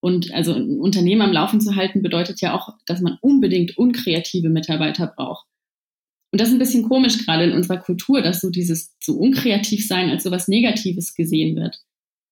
Und 0.00 0.32
also 0.32 0.54
ein 0.54 0.80
Unternehmen 0.80 1.22
am 1.22 1.32
Laufen 1.32 1.60
zu 1.60 1.76
halten, 1.76 2.02
bedeutet 2.02 2.40
ja 2.40 2.54
auch, 2.56 2.70
dass 2.86 3.00
man 3.00 3.18
unbedingt 3.20 3.78
unkreative 3.78 4.48
Mitarbeiter 4.48 5.06
braucht. 5.06 5.46
Und 6.32 6.40
das 6.40 6.48
ist 6.48 6.54
ein 6.54 6.58
bisschen 6.58 6.88
komisch 6.88 7.24
gerade 7.24 7.44
in 7.44 7.52
unserer 7.52 7.78
Kultur, 7.78 8.22
dass 8.22 8.40
so 8.40 8.50
dieses 8.50 8.98
zu 8.98 9.18
unkreativ 9.18 9.86
sein 9.86 10.10
als 10.10 10.24
so 10.24 10.30
was 10.30 10.48
Negatives 10.48 11.14
gesehen 11.14 11.56
wird. 11.56 11.78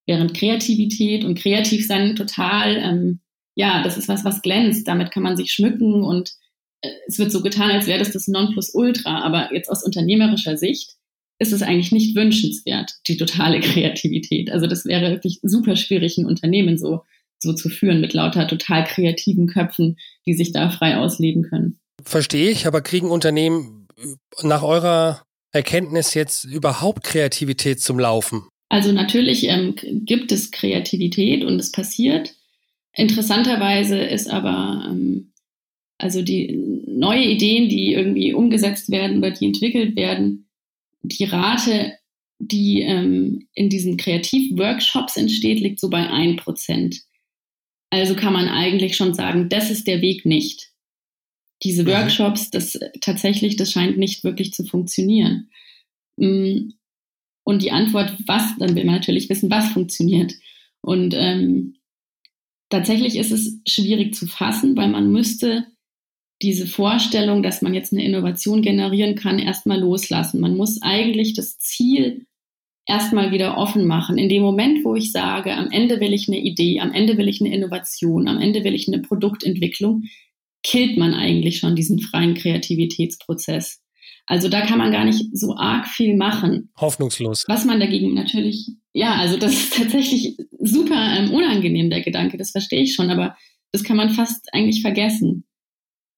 Während 0.07 0.35
Kreativität 0.35 1.25
und 1.25 1.39
Kreativsein 1.39 2.17
total, 2.17 2.77
ähm, 2.79 3.21
ja, 3.61 3.83
das 3.83 3.99
ist 3.99 4.09
was, 4.09 4.25
was 4.25 4.41
glänzt. 4.41 4.89
Damit 4.89 5.11
kann 5.11 5.23
man 5.23 5.37
sich 5.37 5.53
schmücken 5.53 6.03
und 6.03 6.33
äh, 6.81 6.89
es 7.07 7.19
wird 7.19 7.31
so 7.31 7.43
getan, 7.43 7.71
als 7.71 7.87
wäre 7.87 7.99
das 7.99 8.11
das 8.11 8.27
Nonplusultra. 8.27 9.21
Aber 9.23 9.53
jetzt 9.53 9.69
aus 9.69 9.85
unternehmerischer 9.85 10.57
Sicht 10.57 10.97
ist 11.39 11.53
es 11.53 11.63
eigentlich 11.63 11.93
nicht 11.93 12.17
wünschenswert, 12.17 12.93
die 13.07 13.19
totale 13.19 13.61
Kreativität. 13.61 14.51
Also 14.51 14.67
das 14.67 14.87
wäre 14.87 15.11
wirklich 15.11 15.41
super 15.43 15.77
schwierig, 15.77 16.17
ein 16.17 16.25
Unternehmen 16.25 16.79
so, 16.79 17.03
so 17.39 17.53
zu 17.53 17.69
führen 17.69 18.01
mit 18.01 18.15
lauter 18.15 18.49
total 18.49 18.85
kreativen 18.85 19.47
Köpfen, 19.47 19.99
die 20.27 20.33
sich 20.33 20.53
da 20.53 20.71
frei 20.71 20.97
ausleben 20.97 21.43
können. 21.43 21.79
Verstehe 22.03 22.51
ich, 22.51 22.67
aber 22.67 22.81
kriegen 22.81 23.11
Unternehmen 23.11 23.89
nach 24.43 24.63
eurer 24.63 25.23
Erkenntnis 25.53 26.15
jetzt 26.15 26.45
überhaupt 26.45 27.05
Kreativität 27.05 27.83
zum 27.83 27.99
Laufen? 27.99 28.49
Also 28.71 28.93
natürlich 28.93 29.45
ähm, 29.49 29.75
gibt 29.77 30.33
es 30.33 30.51
Kreativität 30.51 31.45
und 31.45 31.61
es 31.61 31.73
passiert. 31.73 32.35
Interessanterweise 32.95 33.99
ist 33.99 34.29
aber 34.29 34.87
ähm, 34.89 35.33
also 35.99 36.23
die 36.23 36.57
neue 36.87 37.25
Ideen, 37.25 37.69
die 37.69 37.93
irgendwie 37.93 38.33
umgesetzt 38.33 38.91
werden 38.91 39.19
oder 39.19 39.31
die 39.31 39.47
entwickelt 39.47 39.97
werden, 39.97 40.49
die 41.03 41.25
Rate, 41.25 41.99
die 42.39 42.81
ähm, 42.83 43.49
in 43.55 43.69
diesen 43.69 43.97
Kreativworkshops 43.97 45.17
entsteht, 45.17 45.61
liegt 45.61 45.79
so 45.79 45.91
bei 45.91 46.09
ein 46.09 46.37
Prozent. 46.37 47.03
Also 47.91 48.15
kann 48.15 48.33
man 48.33 48.49
eigentlich 48.49 48.97
schon 48.97 49.15
sagen, 49.15 49.49
das 49.49 49.71
ist 49.71 49.87
der 49.87 50.01
Weg 50.01 50.25
nicht 50.25 50.71
diese 51.63 51.83
mhm. 51.83 51.89
Workshops, 51.89 52.51
das 52.51 52.79
tatsächlich, 53.01 53.57
das 53.57 53.73
scheint 53.73 53.99
nicht 53.99 54.25
wirklich 54.25 54.53
zu 54.53 54.65
funktionieren. 54.65 55.51
Mm, 56.17 56.71
und 57.45 57.63
die 57.63 57.71
Antwort, 57.71 58.17
was, 58.27 58.57
dann 58.59 58.75
will 58.75 58.85
man 58.85 58.97
natürlich 58.97 59.29
wissen, 59.29 59.51
was 59.51 59.69
funktioniert. 59.69 60.33
Und 60.83 61.15
ähm, 61.17 61.77
tatsächlich 62.71 63.17
ist 63.17 63.33
es 63.33 63.61
schwierig 63.69 64.15
zu 64.15 64.27
fassen, 64.27 64.77
weil 64.77 64.89
man 64.89 65.13
müsste 65.13 65.67
diese 66.43 66.67
Vorstellung, 66.67 67.43
dass 67.43 67.61
man 67.61 67.75
jetzt 67.75 67.93
eine 67.93 68.05
Innovation 68.05 68.63
generieren 68.63 69.15
kann, 69.15 69.39
erstmal 69.39 69.79
loslassen. 69.79 70.41
Man 70.41 70.57
muss 70.57 70.81
eigentlich 70.81 71.35
das 71.35 71.59
Ziel 71.59 72.27
erstmal 72.87 73.31
wieder 73.31 73.59
offen 73.59 73.87
machen. 73.87 74.17
In 74.17 74.29
dem 74.29 74.43
Moment, 74.43 74.85
wo 74.85 74.95
ich 74.95 75.13
sage, 75.13 75.53
am 75.53 75.71
Ende 75.71 76.01
will 76.01 76.15
ich 76.15 76.29
eine 76.29 76.41
Idee, 76.41 76.81
am 76.81 76.93
Ende 76.93 77.19
will 77.19 77.29
ich 77.29 77.41
eine 77.41 77.55
Innovation, 77.55 78.27
am 78.27 78.41
Ende 78.41 78.65
will 78.65 78.75
ich 78.75 78.89
eine 78.89 79.03
Produktentwicklung, 79.03 80.05
killt 80.63 80.97
man 80.97 81.15
eigentlich 81.15 81.59
schon 81.59 81.77
diesen 81.77 82.01
freien 82.01 82.35
Kreativitätsprozess. 82.35 83.80
Also 84.31 84.49
da 84.49 84.61
kann 84.61 84.79
man 84.79 84.93
gar 84.93 85.05
nicht 85.05 85.37
so 85.37 85.57
arg 85.57 85.89
viel 85.89 86.17
machen. 86.17 86.71
Hoffnungslos. 86.81 87.43
Was 87.49 87.65
man 87.65 87.81
dagegen 87.81 88.15
natürlich, 88.15 88.69
ja, 88.93 89.17
also 89.17 89.37
das 89.37 89.53
ist 89.55 89.77
tatsächlich 89.77 90.37
super 90.61 91.17
ähm, 91.17 91.33
unangenehm, 91.33 91.91
der 91.91 92.01
Gedanke, 92.01 92.37
das 92.39 92.53
verstehe 92.53 92.83
ich 92.83 92.95
schon, 92.95 93.11
aber 93.11 93.37
das 93.73 93.83
kann 93.83 93.97
man 93.97 94.11
fast 94.11 94.47
eigentlich 94.55 94.83
vergessen. 94.83 95.47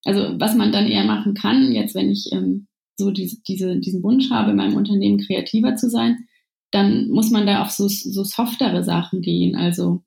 Also 0.04 0.38
was 0.38 0.54
man 0.54 0.72
dann 0.72 0.88
eher 0.88 1.04
machen 1.04 1.32
kann, 1.32 1.72
jetzt 1.72 1.94
wenn 1.94 2.10
ich 2.10 2.28
ähm, 2.32 2.66
so 2.98 3.12
diese, 3.12 3.40
diese, 3.48 3.80
diesen 3.80 4.02
Wunsch 4.02 4.28
habe, 4.28 4.50
in 4.50 4.58
meinem 4.58 4.76
Unternehmen 4.76 5.16
kreativer 5.16 5.76
zu 5.76 5.88
sein, 5.88 6.26
dann 6.70 7.08
muss 7.08 7.30
man 7.30 7.46
da 7.46 7.62
auf 7.62 7.70
so, 7.70 7.88
so 7.88 8.24
softere 8.24 8.84
Sachen 8.84 9.22
gehen. 9.22 9.56
Also 9.56 10.02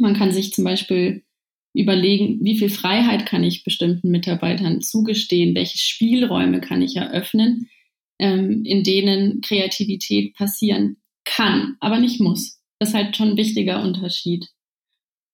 man 0.00 0.14
kann 0.14 0.32
sich 0.32 0.52
zum 0.52 0.64
Beispiel 0.64 1.22
überlegen, 1.76 2.38
wie 2.42 2.58
viel 2.58 2.70
Freiheit 2.70 3.26
kann 3.26 3.44
ich 3.44 3.64
bestimmten 3.64 4.10
Mitarbeitern 4.10 4.80
zugestehen, 4.80 5.54
welche 5.54 5.78
Spielräume 5.78 6.60
kann 6.60 6.82
ich 6.82 6.96
eröffnen, 6.96 7.68
ähm, 8.18 8.64
in 8.64 8.82
denen 8.82 9.40
Kreativität 9.40 10.34
passieren 10.34 10.96
kann, 11.24 11.76
aber 11.80 11.98
nicht 11.98 12.20
muss. 12.20 12.60
Das 12.78 12.90
ist 12.90 12.94
halt 12.94 13.16
schon 13.16 13.30
ein 13.30 13.36
wichtiger 13.36 13.82
Unterschied. 13.82 14.46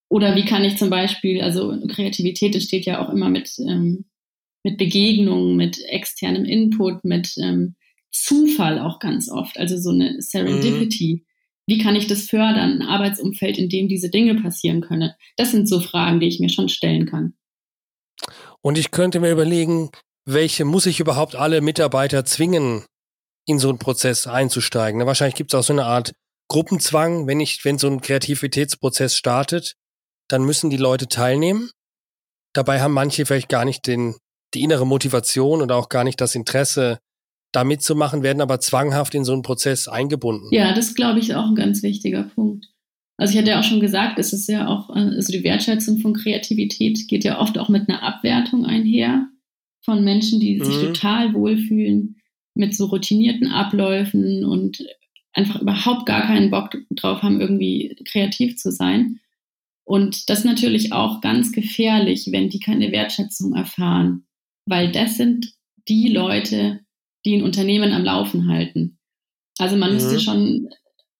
Oder 0.08 0.36
wie 0.36 0.44
kann 0.44 0.64
ich 0.64 0.76
zum 0.76 0.90
Beispiel, 0.90 1.40
also 1.40 1.78
Kreativität 1.88 2.54
das 2.54 2.64
steht 2.64 2.84
ja 2.84 3.04
auch 3.04 3.12
immer 3.12 3.30
mit, 3.30 3.50
ähm, 3.58 4.04
mit 4.62 4.78
Begegnungen, 4.78 5.56
mit 5.56 5.80
externem 5.86 6.44
Input, 6.44 7.04
mit 7.04 7.32
ähm, 7.38 7.76
Zufall 8.10 8.78
auch 8.78 8.98
ganz 8.98 9.30
oft, 9.30 9.58
also 9.58 9.78
so 9.78 9.90
eine 9.90 10.20
Serendipity. 10.20 11.14
Mhm 11.14 11.31
wie 11.66 11.78
kann 11.78 11.96
ich 11.96 12.06
das 12.06 12.24
fördern, 12.24 12.80
ein 12.80 12.82
Arbeitsumfeld, 12.82 13.58
in 13.58 13.68
dem 13.68 13.88
diese 13.88 14.10
Dinge 14.10 14.40
passieren 14.40 14.80
können? 14.80 15.12
Das 15.36 15.50
sind 15.50 15.68
so 15.68 15.80
Fragen, 15.80 16.20
die 16.20 16.28
ich 16.28 16.40
mir 16.40 16.48
schon 16.48 16.68
stellen 16.68 17.06
kann. 17.06 17.34
Und 18.60 18.78
ich 18.78 18.90
könnte 18.90 19.20
mir 19.20 19.30
überlegen, 19.30 19.90
welche 20.24 20.64
muss 20.64 20.86
ich 20.86 21.00
überhaupt 21.00 21.34
alle 21.34 21.60
Mitarbeiter 21.60 22.24
zwingen, 22.24 22.84
in 23.46 23.58
so 23.58 23.68
einen 23.68 23.78
Prozess 23.78 24.26
einzusteigen? 24.26 25.04
wahrscheinlich 25.04 25.34
gibt 25.34 25.52
es 25.52 25.58
auch 25.58 25.64
so 25.64 25.72
eine 25.72 25.84
Art 25.84 26.12
Gruppenzwang, 26.48 27.26
wenn 27.26 27.40
ich, 27.40 27.64
wenn 27.64 27.78
so 27.78 27.88
ein 27.88 28.00
Kreativitätsprozess 28.00 29.16
startet, 29.16 29.74
dann 30.28 30.44
müssen 30.44 30.70
die 30.70 30.76
Leute 30.76 31.08
teilnehmen. 31.08 31.70
Dabei 32.52 32.80
haben 32.80 32.92
manche 32.92 33.24
vielleicht 33.24 33.48
gar 33.48 33.64
nicht 33.64 33.86
den, 33.86 34.16
die 34.54 34.62
innere 34.62 34.86
Motivation 34.86 35.62
oder 35.62 35.76
auch 35.76 35.88
gar 35.88 36.04
nicht 36.04 36.20
das 36.20 36.34
Interesse, 36.34 36.98
da 37.52 37.64
mitzumachen, 37.64 38.22
werden 38.22 38.40
aber 38.40 38.60
zwanghaft 38.60 39.14
in 39.14 39.24
so 39.24 39.32
einen 39.32 39.42
Prozess 39.42 39.88
eingebunden. 39.88 40.48
Ja, 40.50 40.72
das 40.74 40.94
glaube 40.94 41.20
ich 41.20 41.34
auch 41.34 41.46
ein 41.46 41.54
ganz 41.54 41.82
wichtiger 41.82 42.24
Punkt. 42.24 42.66
Also 43.18 43.34
ich 43.34 43.38
hatte 43.38 43.50
ja 43.50 43.60
auch 43.60 43.64
schon 43.64 43.80
gesagt, 43.80 44.18
es 44.18 44.32
ist 44.32 44.48
ja 44.48 44.66
auch, 44.66 44.90
also 44.90 45.32
die 45.32 45.44
Wertschätzung 45.44 45.98
von 45.98 46.14
Kreativität 46.14 47.06
geht 47.08 47.24
ja 47.24 47.40
oft 47.40 47.58
auch 47.58 47.68
mit 47.68 47.88
einer 47.88 48.02
Abwertung 48.02 48.64
einher 48.64 49.28
von 49.84 50.02
Menschen, 50.02 50.40
die 50.40 50.58
mhm. 50.58 50.64
sich 50.64 50.76
total 50.76 51.34
wohlfühlen 51.34 52.16
mit 52.54 52.74
so 52.74 52.86
routinierten 52.86 53.48
Abläufen 53.48 54.44
und 54.44 54.84
einfach 55.32 55.60
überhaupt 55.60 56.06
gar 56.06 56.26
keinen 56.26 56.50
Bock 56.50 56.76
drauf 56.90 57.22
haben, 57.22 57.40
irgendwie 57.40 57.96
kreativ 58.10 58.56
zu 58.56 58.70
sein. 58.70 59.20
Und 59.84 60.30
das 60.30 60.40
ist 60.40 60.44
natürlich 60.44 60.92
auch 60.92 61.20
ganz 61.20 61.52
gefährlich, 61.52 62.28
wenn 62.30 62.48
die 62.48 62.60
keine 62.60 62.92
Wertschätzung 62.92 63.54
erfahren, 63.54 64.26
weil 64.66 64.92
das 64.92 65.16
sind 65.16 65.54
die 65.88 66.08
Leute, 66.08 66.80
die 67.24 67.36
ein 67.36 67.42
Unternehmen 67.42 67.92
am 67.92 68.04
Laufen 68.04 68.48
halten. 68.48 68.98
Also 69.58 69.76
man 69.76 69.90
mhm. 69.90 69.94
müsste 69.96 70.20
schon 70.20 70.68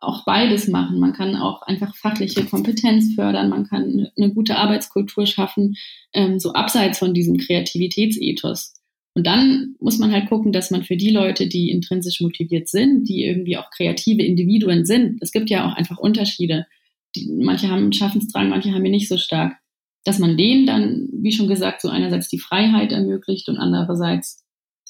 auch 0.03 0.25
beides 0.25 0.69
machen. 0.69 0.99
Man 0.99 1.13
kann 1.13 1.37
auch 1.37 1.63
einfach 1.63 1.95
fachliche 1.97 2.45
Kompetenz 2.45 3.15
fördern, 3.15 3.49
man 3.49 3.67
kann 3.67 4.09
eine 4.17 4.35
gute 4.35 4.57
Arbeitskultur 4.57 5.27
schaffen, 5.27 5.77
ähm, 6.13 6.41
so 6.41 6.53
abseits 6.53 6.99
von 6.99 7.15
diesem 7.15 7.39
Kreativitätsethos. 7.39 8.75
Und 9.15 9.27
dann 9.27 9.77
muss 9.79 9.99
man 9.99 10.11
halt 10.11 10.29
gucken, 10.29 10.53
dass 10.53 10.71
man 10.71 10.85
für 10.85 10.97
die 10.97 11.11
Leute, 11.11 11.47
die 11.47 11.71
intrinsisch 11.71 12.21
motiviert 12.21 12.69
sind, 12.69 13.09
die 13.09 13.25
irgendwie 13.25 13.59
auch 13.59 13.71
kreative 13.71 14.23
Individuen 14.23 14.87
sind, 14.87 15.19
es 15.21 15.33
gibt 15.33 15.51
ja 15.51 15.69
auch 15.69 15.77
einfach 15.77 15.99
Unterschiede. 15.99 16.67
Die, 17.15 17.31
manche 17.31 17.69
haben 17.69 17.83
einen 17.83 17.93
Schaffensdrang, 17.93 18.49
manche 18.49 18.73
haben 18.73 18.85
ihn 18.85 18.93
nicht 18.93 19.09
so 19.09 19.19
stark. 19.19 19.57
Dass 20.05 20.19
man 20.19 20.37
denen 20.37 20.67
dann, 20.67 21.09
wie 21.13 21.33
schon 21.33 21.47
gesagt, 21.47 21.83
so 21.83 21.89
einerseits 21.89 22.29
die 22.29 22.41
Freiheit 22.41 22.91
ermöglicht 22.91 23.49
und 23.49 23.59
andererseits 23.59 24.42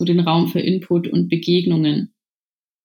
so 0.02 0.04
den 0.04 0.20
Raum 0.20 0.48
für 0.48 0.58
Input 0.58 1.06
und 1.06 1.28
Begegnungen, 1.28 2.12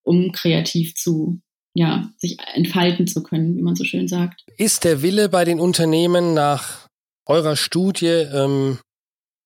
um 0.04 0.32
kreativ 0.32 0.94
zu, 0.94 1.42
ja, 1.74 2.12
sich 2.18 2.38
entfalten 2.54 3.08
zu 3.08 3.24
können, 3.24 3.58
wie 3.58 3.64
man 3.64 3.76
so 3.76 3.84
schön 3.84 4.08
sagt. 4.08 4.46
Ist 4.58 4.84
der 4.84 5.02
Wille 5.02 5.28
bei 5.28 5.44
den 5.44 5.60
Unternehmen 5.60 6.36
nach 6.36 6.88
eurer 7.26 7.56
Studie 7.56 8.06
ähm, 8.06 8.78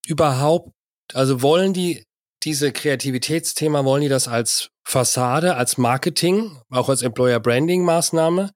überhaupt, 0.05 0.73
also 1.13 1.41
wollen 1.41 1.71
die 1.73 2.03
diese 2.43 2.73
Kreativitätsthema, 2.73 3.85
wollen 3.85 4.01
die 4.01 4.09
das 4.09 4.27
als 4.27 4.69
Fassade, 4.83 5.55
als 5.55 5.77
Marketing, 5.77 6.57
auch 6.69 6.89
als 6.89 7.03
Employer 7.03 7.39
Branding 7.39 7.85
Maßnahme? 7.85 8.51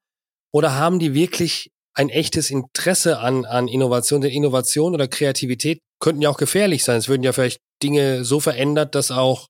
Oder 0.52 0.76
haben 0.76 1.00
die 1.00 1.14
wirklich 1.14 1.72
ein 1.96 2.10
echtes 2.10 2.52
Interesse 2.52 3.20
an, 3.20 3.46
an 3.46 3.68
Innovation? 3.68 4.22
Denn 4.22 4.32
Innovation 4.32 4.94
oder 4.94 5.08
Kreativität 5.08 5.80
könnten 6.00 6.22
ja 6.22 6.30
auch 6.30 6.38
gefährlich 6.38 6.84
sein. 6.84 6.98
Es 6.98 7.10
würden 7.10 7.24
ja 7.24 7.34
vielleicht 7.34 7.60
Dinge 7.82 8.24
so 8.24 8.40
verändert, 8.40 8.96
dass 8.96 9.12
auch 9.12 9.48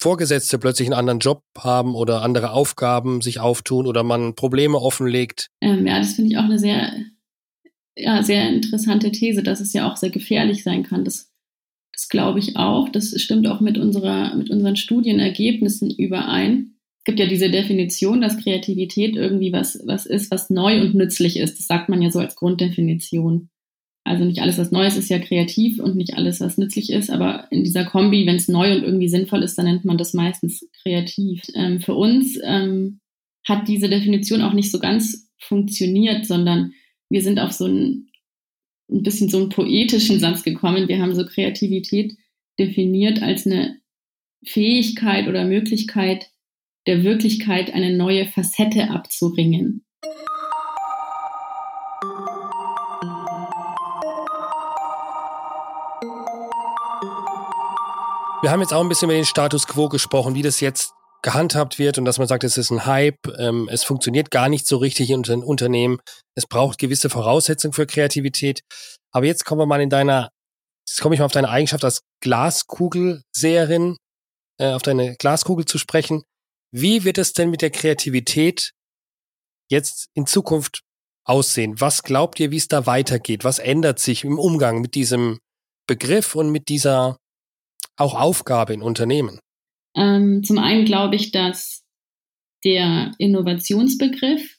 Vorgesetzte 0.00 0.58
plötzlich 0.58 0.88
einen 0.88 0.98
anderen 0.98 1.20
Job 1.20 1.42
haben 1.58 1.94
oder 1.94 2.22
andere 2.22 2.50
Aufgaben 2.50 3.22
sich 3.22 3.40
auftun 3.40 3.86
oder 3.86 4.02
man 4.02 4.34
Probleme 4.34 4.78
offenlegt. 4.78 5.48
Ähm, 5.62 5.86
ja, 5.86 5.98
das 5.98 6.14
finde 6.14 6.32
ich 6.32 6.36
auch 6.36 6.44
eine 6.44 6.58
sehr, 6.58 6.92
ja, 7.96 8.22
sehr 8.22 8.48
interessante 8.48 9.10
These, 9.12 9.42
dass 9.42 9.60
es 9.60 9.72
ja 9.72 9.90
auch 9.90 9.96
sehr 9.96 10.10
gefährlich 10.10 10.62
sein 10.62 10.82
kann. 10.82 11.04
Das, 11.04 11.32
das 11.92 12.08
glaube 12.08 12.38
ich 12.38 12.56
auch. 12.56 12.88
Das 12.90 13.18
stimmt 13.20 13.46
auch 13.46 13.60
mit, 13.60 13.78
unserer, 13.78 14.34
mit 14.34 14.50
unseren 14.50 14.76
Studienergebnissen 14.76 15.90
überein. 15.90 16.73
Es 17.04 17.12
gibt 17.12 17.20
ja 17.20 17.26
diese 17.26 17.50
Definition, 17.50 18.22
dass 18.22 18.38
Kreativität 18.38 19.14
irgendwie 19.14 19.52
was, 19.52 19.78
was 19.84 20.06
ist, 20.06 20.30
was 20.30 20.48
neu 20.48 20.80
und 20.80 20.94
nützlich 20.94 21.36
ist. 21.38 21.58
Das 21.58 21.66
sagt 21.66 21.90
man 21.90 22.00
ja 22.00 22.10
so 22.10 22.18
als 22.18 22.34
Grunddefinition. 22.34 23.50
Also 24.04 24.24
nicht 24.24 24.40
alles, 24.40 24.56
was 24.56 24.70
Neues 24.70 24.96
ist 24.96 25.10
ja 25.10 25.18
kreativ 25.18 25.80
und 25.80 25.96
nicht 25.96 26.14
alles, 26.14 26.40
was 26.40 26.56
nützlich 26.56 26.90
ist, 26.90 27.10
aber 27.10 27.46
in 27.50 27.62
dieser 27.62 27.84
Kombi, 27.84 28.26
wenn 28.26 28.36
es 28.36 28.48
neu 28.48 28.74
und 28.74 28.84
irgendwie 28.84 29.10
sinnvoll 29.10 29.42
ist, 29.42 29.58
dann 29.58 29.66
nennt 29.66 29.84
man 29.84 29.98
das 29.98 30.14
meistens 30.14 30.66
kreativ. 30.82 31.42
Ähm, 31.54 31.82
für 31.82 31.94
uns 31.94 32.38
ähm, 32.42 33.00
hat 33.46 33.68
diese 33.68 33.90
Definition 33.90 34.40
auch 34.40 34.54
nicht 34.54 34.70
so 34.70 34.78
ganz 34.78 35.30
funktioniert, 35.38 36.24
sondern 36.24 36.72
wir 37.10 37.20
sind 37.20 37.38
auf 37.38 37.52
so 37.52 37.66
einen, 37.66 38.08
ein 38.90 39.02
bisschen 39.02 39.28
so 39.28 39.40
einen 39.40 39.50
poetischen 39.50 40.20
Satz 40.20 40.42
gekommen. 40.42 40.88
Wir 40.88 41.02
haben 41.02 41.14
so 41.14 41.26
Kreativität 41.26 42.16
definiert 42.58 43.22
als 43.22 43.44
eine 43.44 43.76
Fähigkeit 44.42 45.28
oder 45.28 45.44
Möglichkeit, 45.44 46.30
der 46.86 47.02
Wirklichkeit 47.02 47.72
eine 47.72 47.96
neue 47.96 48.26
Facette 48.26 48.90
abzuringen. 48.90 49.84
Wir 58.42 58.50
haben 58.50 58.60
jetzt 58.60 58.74
auch 58.74 58.82
ein 58.82 58.90
bisschen 58.90 59.08
über 59.08 59.14
den 59.14 59.24
Status 59.24 59.66
quo 59.66 59.88
gesprochen, 59.88 60.34
wie 60.34 60.42
das 60.42 60.60
jetzt 60.60 60.92
gehandhabt 61.22 61.78
wird 61.78 61.96
und 61.96 62.04
dass 62.04 62.18
man 62.18 62.28
sagt, 62.28 62.44
es 62.44 62.58
ist 62.58 62.70
ein 62.70 62.84
Hype, 62.84 63.26
ähm, 63.38 63.70
es 63.72 63.82
funktioniert 63.82 64.30
gar 64.30 64.50
nicht 64.50 64.66
so 64.66 64.76
richtig 64.76 65.08
in 65.08 65.22
den 65.22 65.42
Unternehmen, 65.42 65.98
es 66.34 66.46
braucht 66.46 66.78
gewisse 66.78 67.08
Voraussetzungen 67.08 67.72
für 67.72 67.86
Kreativität. 67.86 68.60
Aber 69.10 69.24
jetzt 69.24 69.46
kommen 69.46 69.62
wir 69.62 69.66
mal 69.66 69.80
in 69.80 69.88
deiner, 69.88 70.28
jetzt 70.86 71.00
komme 71.00 71.14
ich 71.14 71.20
mal 71.20 71.24
auf 71.24 71.32
deine 71.32 71.48
Eigenschaft 71.48 71.82
als 71.82 72.02
Glaskugelseherin, 72.20 73.96
äh, 74.60 74.72
auf 74.72 74.82
deine 74.82 75.16
Glaskugel 75.16 75.64
zu 75.64 75.78
sprechen. 75.78 76.24
Wie 76.76 77.04
wird 77.04 77.18
es 77.18 77.32
denn 77.32 77.50
mit 77.50 77.62
der 77.62 77.70
Kreativität 77.70 78.72
jetzt 79.70 80.08
in 80.14 80.26
Zukunft 80.26 80.82
aussehen? 81.22 81.80
Was 81.80 82.02
glaubt 82.02 82.40
ihr, 82.40 82.50
wie 82.50 82.56
es 82.56 82.66
da 82.66 82.84
weitergeht? 82.84 83.44
Was 83.44 83.60
ändert 83.60 84.00
sich 84.00 84.24
im 84.24 84.40
Umgang 84.40 84.80
mit 84.80 84.96
diesem 84.96 85.38
Begriff 85.86 86.34
und 86.34 86.50
mit 86.50 86.68
dieser 86.68 87.16
auch 87.96 88.14
Aufgabe 88.14 88.74
in 88.74 88.82
Unternehmen? 88.82 89.38
Ähm, 89.94 90.42
zum 90.42 90.58
einen 90.58 90.84
glaube 90.84 91.14
ich, 91.14 91.30
dass 91.30 91.84
der 92.64 93.12
Innovationsbegriff 93.18 94.58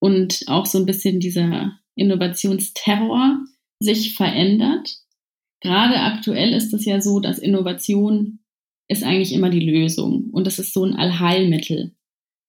und 0.00 0.42
auch 0.48 0.66
so 0.66 0.78
ein 0.78 0.86
bisschen 0.86 1.20
dieser 1.20 1.78
Innovationsterror 1.94 3.38
sich 3.78 4.16
verändert. 4.16 4.96
Gerade 5.60 6.00
aktuell 6.00 6.52
ist 6.52 6.74
es 6.74 6.84
ja 6.84 7.00
so, 7.00 7.20
dass 7.20 7.38
Innovation 7.38 8.40
ist 8.88 9.02
eigentlich 9.02 9.32
immer 9.32 9.50
die 9.50 9.60
Lösung 9.60 10.30
und 10.32 10.46
das 10.46 10.58
ist 10.58 10.72
so 10.72 10.84
ein 10.84 10.94
Allheilmittel. 10.94 11.94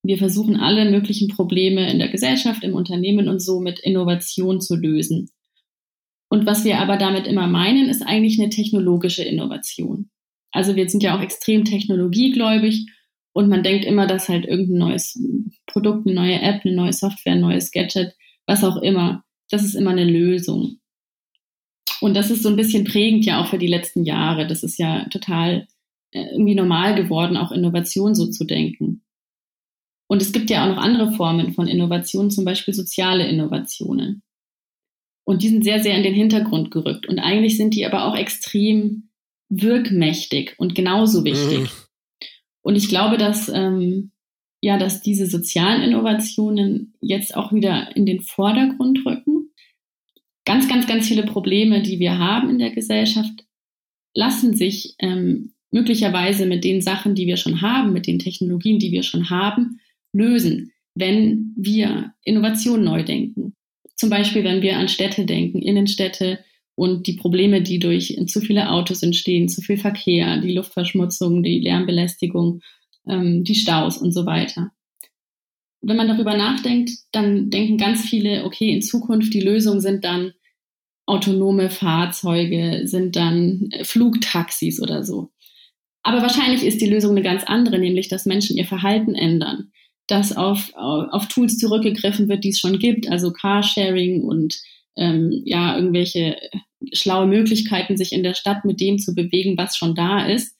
Wir 0.03 0.17
versuchen 0.17 0.57
alle 0.57 0.89
möglichen 0.89 1.29
Probleme 1.29 1.89
in 1.89 1.97
der 1.97 2.09
Gesellschaft, 2.09 2.63
im 2.63 2.75
Unternehmen 2.75 3.27
und 3.27 3.41
so 3.41 3.59
mit 3.59 3.79
Innovation 3.79 4.61
zu 4.61 4.75
lösen. 4.75 5.31
Und 6.29 6.45
was 6.45 6.65
wir 6.65 6.79
aber 6.79 6.97
damit 6.97 7.27
immer 7.27 7.47
meinen, 7.47 7.89
ist 7.89 8.01
eigentlich 8.01 8.39
eine 8.39 8.49
technologische 8.49 9.23
Innovation. 9.23 10.09
Also 10.51 10.75
wir 10.75 10.87
sind 10.89 11.03
ja 11.03 11.17
auch 11.17 11.21
extrem 11.21 11.65
technologiegläubig 11.65 12.85
und 13.33 13.49
man 13.49 13.63
denkt 13.63 13.85
immer, 13.85 14.07
dass 14.07 14.29
halt 14.29 14.45
irgendein 14.45 14.77
neues 14.77 15.19
Produkt, 15.65 16.05
eine 16.05 16.15
neue 16.15 16.41
App, 16.41 16.61
eine 16.63 16.75
neue 16.75 16.93
Software, 16.93 17.33
ein 17.33 17.41
neues 17.41 17.71
Gadget, 17.71 18.13
was 18.45 18.63
auch 18.63 18.77
immer, 18.77 19.23
das 19.49 19.63
ist 19.63 19.75
immer 19.75 19.91
eine 19.91 20.05
Lösung. 20.05 20.79
Und 22.01 22.15
das 22.15 22.29
ist 22.29 22.43
so 22.43 22.49
ein 22.49 22.55
bisschen 22.55 22.83
prägend 22.83 23.25
ja 23.25 23.41
auch 23.41 23.47
für 23.47 23.57
die 23.57 23.67
letzten 23.67 24.03
Jahre. 24.03 24.47
Das 24.47 24.63
ist 24.63 24.77
ja 24.77 25.05
total 25.09 25.67
irgendwie 26.23 26.55
normal 26.55 26.95
geworden, 26.95 27.37
auch 27.37 27.51
Innovation 27.51 28.15
so 28.15 28.27
zu 28.27 28.45
denken. 28.45 29.03
Und 30.07 30.21
es 30.21 30.31
gibt 30.31 30.49
ja 30.49 30.63
auch 30.63 30.75
noch 30.75 30.81
andere 30.81 31.11
Formen 31.11 31.53
von 31.53 31.67
Innovation, 31.67 32.29
zum 32.29 32.45
Beispiel 32.45 32.73
soziale 32.73 33.27
Innovationen. 33.27 34.23
Und 35.25 35.41
die 35.41 35.49
sind 35.49 35.63
sehr, 35.63 35.81
sehr 35.81 35.97
in 35.97 36.03
den 36.03 36.13
Hintergrund 36.13 36.69
gerückt. 36.69 37.07
Und 37.07 37.17
eigentlich 37.19 37.57
sind 37.57 37.73
die 37.73 37.85
aber 37.85 38.05
auch 38.05 38.15
extrem 38.15 39.09
wirkmächtig 39.49 40.53
und 40.57 40.75
genauso 40.75 41.23
wichtig. 41.23 41.61
Mhm. 41.61 41.69
Und 42.61 42.75
ich 42.75 42.89
glaube, 42.89 43.17
dass, 43.17 43.49
ähm, 43.49 44.11
ja, 44.61 44.77
dass 44.77 45.01
diese 45.01 45.25
sozialen 45.25 45.81
Innovationen 45.81 46.93
jetzt 47.01 47.35
auch 47.35 47.51
wieder 47.51 47.95
in 47.95 48.05
den 48.05 48.21
Vordergrund 48.21 49.05
rücken. 49.05 49.51
Ganz, 50.45 50.67
ganz, 50.67 50.85
ganz 50.85 51.07
viele 51.07 51.23
Probleme, 51.23 51.81
die 51.81 51.99
wir 51.99 52.19
haben 52.19 52.49
in 52.51 52.59
der 52.59 52.71
Gesellschaft, 52.71 53.45
lassen 54.13 54.55
sich 54.55 54.95
ähm, 54.99 55.54
möglicherweise 55.75 56.45
mit 56.45 56.63
den 56.63 56.81
Sachen, 56.81 57.15
die 57.15 57.27
wir 57.27 57.35
schon 57.35 57.61
haben, 57.61 57.91
mit 57.91 58.07
den 58.07 58.17
Technologien, 58.17 58.79
die 58.79 58.93
wir 58.93 59.03
schon 59.03 59.29
haben, 59.29 59.81
lösen, 60.13 60.71
wenn 60.95 61.53
wir 61.57 62.13
Innovation 62.23 62.81
neu 62.81 63.03
denken. 63.03 63.53
Zum 63.97 64.09
Beispiel, 64.09 64.45
wenn 64.45 64.61
wir 64.61 64.77
an 64.77 64.87
Städte 64.87 65.25
denken, 65.25 65.61
Innenstädte 65.61 66.39
und 66.75 67.07
die 67.07 67.17
Probleme, 67.17 67.61
die 67.61 67.79
durch 67.79 68.17
zu 68.27 68.39
viele 68.39 68.71
Autos 68.71 69.03
entstehen, 69.03 69.49
zu 69.49 69.61
viel 69.61 69.75
Verkehr, 69.75 70.37
die 70.39 70.53
Luftverschmutzung, 70.53 71.43
die 71.43 71.59
Lärmbelästigung, 71.59 72.61
ähm, 73.05 73.43
die 73.43 73.55
Staus 73.55 73.97
und 73.97 74.13
so 74.13 74.25
weiter. 74.25 74.71
Wenn 75.81 75.97
man 75.97 76.07
darüber 76.07 76.37
nachdenkt, 76.37 76.91
dann 77.11 77.49
denken 77.49 77.77
ganz 77.77 78.05
viele, 78.05 78.45
okay, 78.45 78.69
in 78.71 78.81
Zukunft 78.81 79.33
die 79.33 79.41
Lösung 79.41 79.81
sind 79.81 80.05
dann 80.05 80.31
autonome 81.05 81.69
Fahrzeuge, 81.69 82.83
sind 82.85 83.17
dann 83.17 83.67
äh, 83.71 83.83
Flugtaxis 83.83 84.81
oder 84.81 85.03
so. 85.03 85.31
Aber 86.05 86.21
wahrscheinlich 86.21 86.63
ist 86.63 86.81
die 86.81 86.89
Lösung 86.89 87.11
eine 87.11 87.23
ganz 87.23 87.43
andere, 87.45 87.79
nämlich 87.79 88.09
dass 88.09 88.27
Menschen 88.27 88.55
ihr 88.55 88.67
Verhalten 88.67 89.15
ändern, 89.15 89.71
dass 90.05 90.37
auf, 90.37 90.71
auf, 90.75 91.27
Tools 91.29 91.57
zurückgegriffen 91.57 92.29
wird, 92.29 92.43
die 92.43 92.49
es 92.49 92.59
schon 92.59 92.77
gibt, 92.77 93.09
also 93.09 93.33
Carsharing 93.33 94.21
und 94.21 94.55
ähm, 94.97 95.41
ja, 95.45 95.75
irgendwelche 95.75 96.37
schlaue 96.93 97.25
Möglichkeiten, 97.25 97.97
sich 97.97 98.13
in 98.13 98.21
der 98.21 98.35
Stadt 98.35 98.65
mit 98.65 98.79
dem 98.79 98.99
zu 98.99 99.15
bewegen, 99.15 99.57
was 99.57 99.77
schon 99.77 99.95
da 99.95 100.27
ist, 100.27 100.55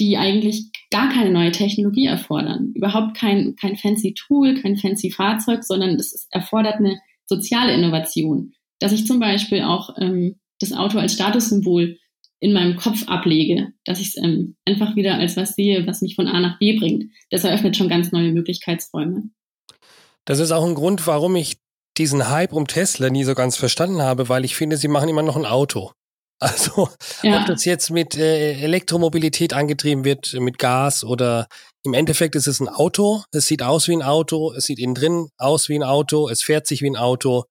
die 0.00 0.16
eigentlich 0.16 0.72
gar 0.90 1.08
keine 1.08 1.30
neue 1.30 1.52
Technologie 1.52 2.06
erfordern. 2.06 2.72
Überhaupt 2.74 3.16
kein, 3.16 3.54
kein 3.54 3.76
fancy 3.76 4.14
Tool, 4.14 4.60
kein 4.60 4.76
fancy 4.76 5.12
Fahrzeug, 5.12 5.62
sondern 5.62 5.90
es 5.90 6.26
erfordert 6.32 6.76
eine 6.76 6.98
soziale 7.26 7.74
Innovation. 7.74 8.54
Dass 8.80 8.90
ich 8.90 9.06
zum 9.06 9.20
Beispiel 9.20 9.62
auch 9.62 9.96
ähm, 9.98 10.40
das 10.58 10.72
Auto 10.72 10.98
als 10.98 11.14
Statussymbol 11.14 11.96
in 12.40 12.52
meinem 12.52 12.76
Kopf 12.76 13.06
ablege, 13.06 13.68
dass 13.84 14.00
ich 14.00 14.08
es 14.08 14.16
ähm, 14.16 14.56
einfach 14.64 14.96
wieder 14.96 15.14
als 15.14 15.36
was 15.36 15.54
sehe, 15.54 15.86
was 15.86 16.00
mich 16.00 16.16
von 16.16 16.26
A 16.26 16.40
nach 16.40 16.58
B 16.58 16.78
bringt. 16.78 17.12
Das 17.30 17.44
eröffnet 17.44 17.76
schon 17.76 17.88
ganz 17.88 18.12
neue 18.12 18.32
Möglichkeitsräume. 18.32 19.24
Das 20.24 20.38
ist 20.38 20.50
auch 20.50 20.66
ein 20.66 20.74
Grund, 20.74 21.06
warum 21.06 21.36
ich 21.36 21.58
diesen 21.98 22.30
Hype 22.30 22.52
um 22.52 22.66
Tesla 22.66 23.10
nie 23.10 23.24
so 23.24 23.34
ganz 23.34 23.56
verstanden 23.56 24.00
habe, 24.00 24.28
weil 24.28 24.44
ich 24.44 24.56
finde, 24.56 24.76
sie 24.76 24.88
machen 24.88 25.08
immer 25.08 25.22
noch 25.22 25.36
ein 25.36 25.46
Auto. 25.46 25.92
Also, 26.42 26.88
ja. 27.22 27.42
ob 27.42 27.46
das 27.48 27.66
jetzt 27.66 27.90
mit 27.90 28.16
äh, 28.16 28.54
Elektromobilität 28.62 29.52
angetrieben 29.52 30.06
wird, 30.06 30.32
mit 30.40 30.56
Gas 30.56 31.04
oder 31.04 31.48
im 31.84 31.92
Endeffekt 31.92 32.34
ist 32.34 32.46
es 32.46 32.60
ein 32.60 32.68
Auto. 32.70 33.24
Es 33.30 33.44
sieht 33.44 33.62
aus 33.62 33.88
wie 33.88 33.92
ein 33.92 34.02
Auto, 34.02 34.50
es 34.54 34.64
sieht 34.64 34.78
innen 34.78 34.94
drin 34.94 35.28
aus 35.36 35.68
wie 35.68 35.78
ein 35.78 35.82
Auto, 35.82 36.30
es 36.30 36.42
fährt 36.42 36.66
sich 36.66 36.80
wie 36.80 36.88
ein 36.88 36.96
Auto. 36.96 37.44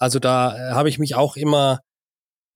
Also 0.00 0.18
da 0.18 0.56
äh, 0.56 0.72
habe 0.72 0.88
ich 0.88 0.98
mich 0.98 1.14
auch 1.14 1.36
immer 1.36 1.78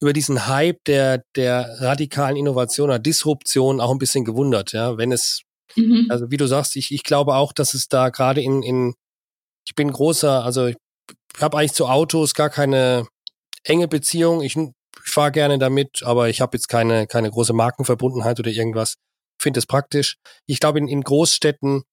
über 0.01 0.13
diesen 0.13 0.47
Hype 0.47 0.83
der, 0.85 1.23
der 1.35 1.79
radikalen 1.79 2.35
Innovation 2.35 2.89
oder 2.89 2.99
Disruption 2.99 3.79
auch 3.79 3.91
ein 3.91 3.99
bisschen 3.99 4.25
gewundert, 4.25 4.73
ja. 4.73 4.97
Wenn 4.97 5.11
es, 5.11 5.43
mhm. 5.75 6.07
also 6.09 6.31
wie 6.31 6.37
du 6.37 6.47
sagst, 6.47 6.75
ich, 6.75 6.91
ich 6.91 7.03
glaube 7.03 7.35
auch, 7.35 7.53
dass 7.53 7.75
es 7.75 7.87
da 7.87 8.09
gerade 8.09 8.41
in, 8.41 8.63
in, 8.63 8.95
ich 9.65 9.75
bin 9.75 9.91
großer, 9.91 10.43
also 10.43 10.65
ich 10.65 10.75
habe 11.39 11.57
eigentlich 11.57 11.73
zu 11.73 11.85
Autos 11.85 12.33
gar 12.33 12.49
keine 12.49 13.07
enge 13.63 13.87
Beziehung. 13.87 14.41
Ich, 14.41 14.55
ich 14.57 14.71
fahre 15.11 15.31
gerne 15.31 15.59
damit, 15.59 16.01
aber 16.03 16.29
ich 16.29 16.41
habe 16.41 16.57
jetzt 16.57 16.67
keine, 16.67 17.05
keine 17.05 17.29
große 17.29 17.53
Markenverbundenheit 17.53 18.39
oder 18.39 18.49
irgendwas. 18.49 18.95
Finde 19.39 19.59
es 19.59 19.67
praktisch. 19.67 20.17
Ich 20.47 20.59
glaube, 20.59 20.79
in, 20.79 20.87
in 20.87 21.01
Großstädten 21.01 21.83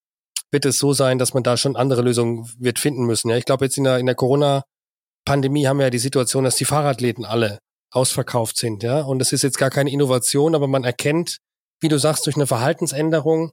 wird 0.50 0.64
es 0.64 0.78
so 0.78 0.94
sein, 0.94 1.18
dass 1.18 1.34
man 1.34 1.42
da 1.42 1.58
schon 1.58 1.76
andere 1.76 2.00
Lösungen 2.00 2.50
wird 2.58 2.78
finden 2.78 3.04
müssen. 3.04 3.28
Ja, 3.28 3.36
ich 3.36 3.44
glaube, 3.44 3.66
jetzt 3.66 3.76
in 3.76 3.84
der, 3.84 3.98
in 3.98 4.06
der 4.06 4.14
Corona-Pandemie 4.14 5.66
haben 5.66 5.78
wir 5.78 5.84
ja 5.86 5.90
die 5.90 5.98
Situation, 5.98 6.44
dass 6.44 6.56
die 6.56 6.64
Fahrradläden 6.64 7.26
alle 7.26 7.58
ausverkauft 7.90 8.56
sind, 8.56 8.82
ja. 8.82 9.00
Und 9.02 9.18
das 9.18 9.32
ist 9.32 9.42
jetzt 9.42 9.58
gar 9.58 9.70
keine 9.70 9.90
Innovation, 9.90 10.54
aber 10.54 10.66
man 10.66 10.84
erkennt, 10.84 11.38
wie 11.80 11.88
du 11.88 11.98
sagst, 11.98 12.26
durch 12.26 12.36
eine 12.36 12.46
Verhaltensänderung, 12.46 13.52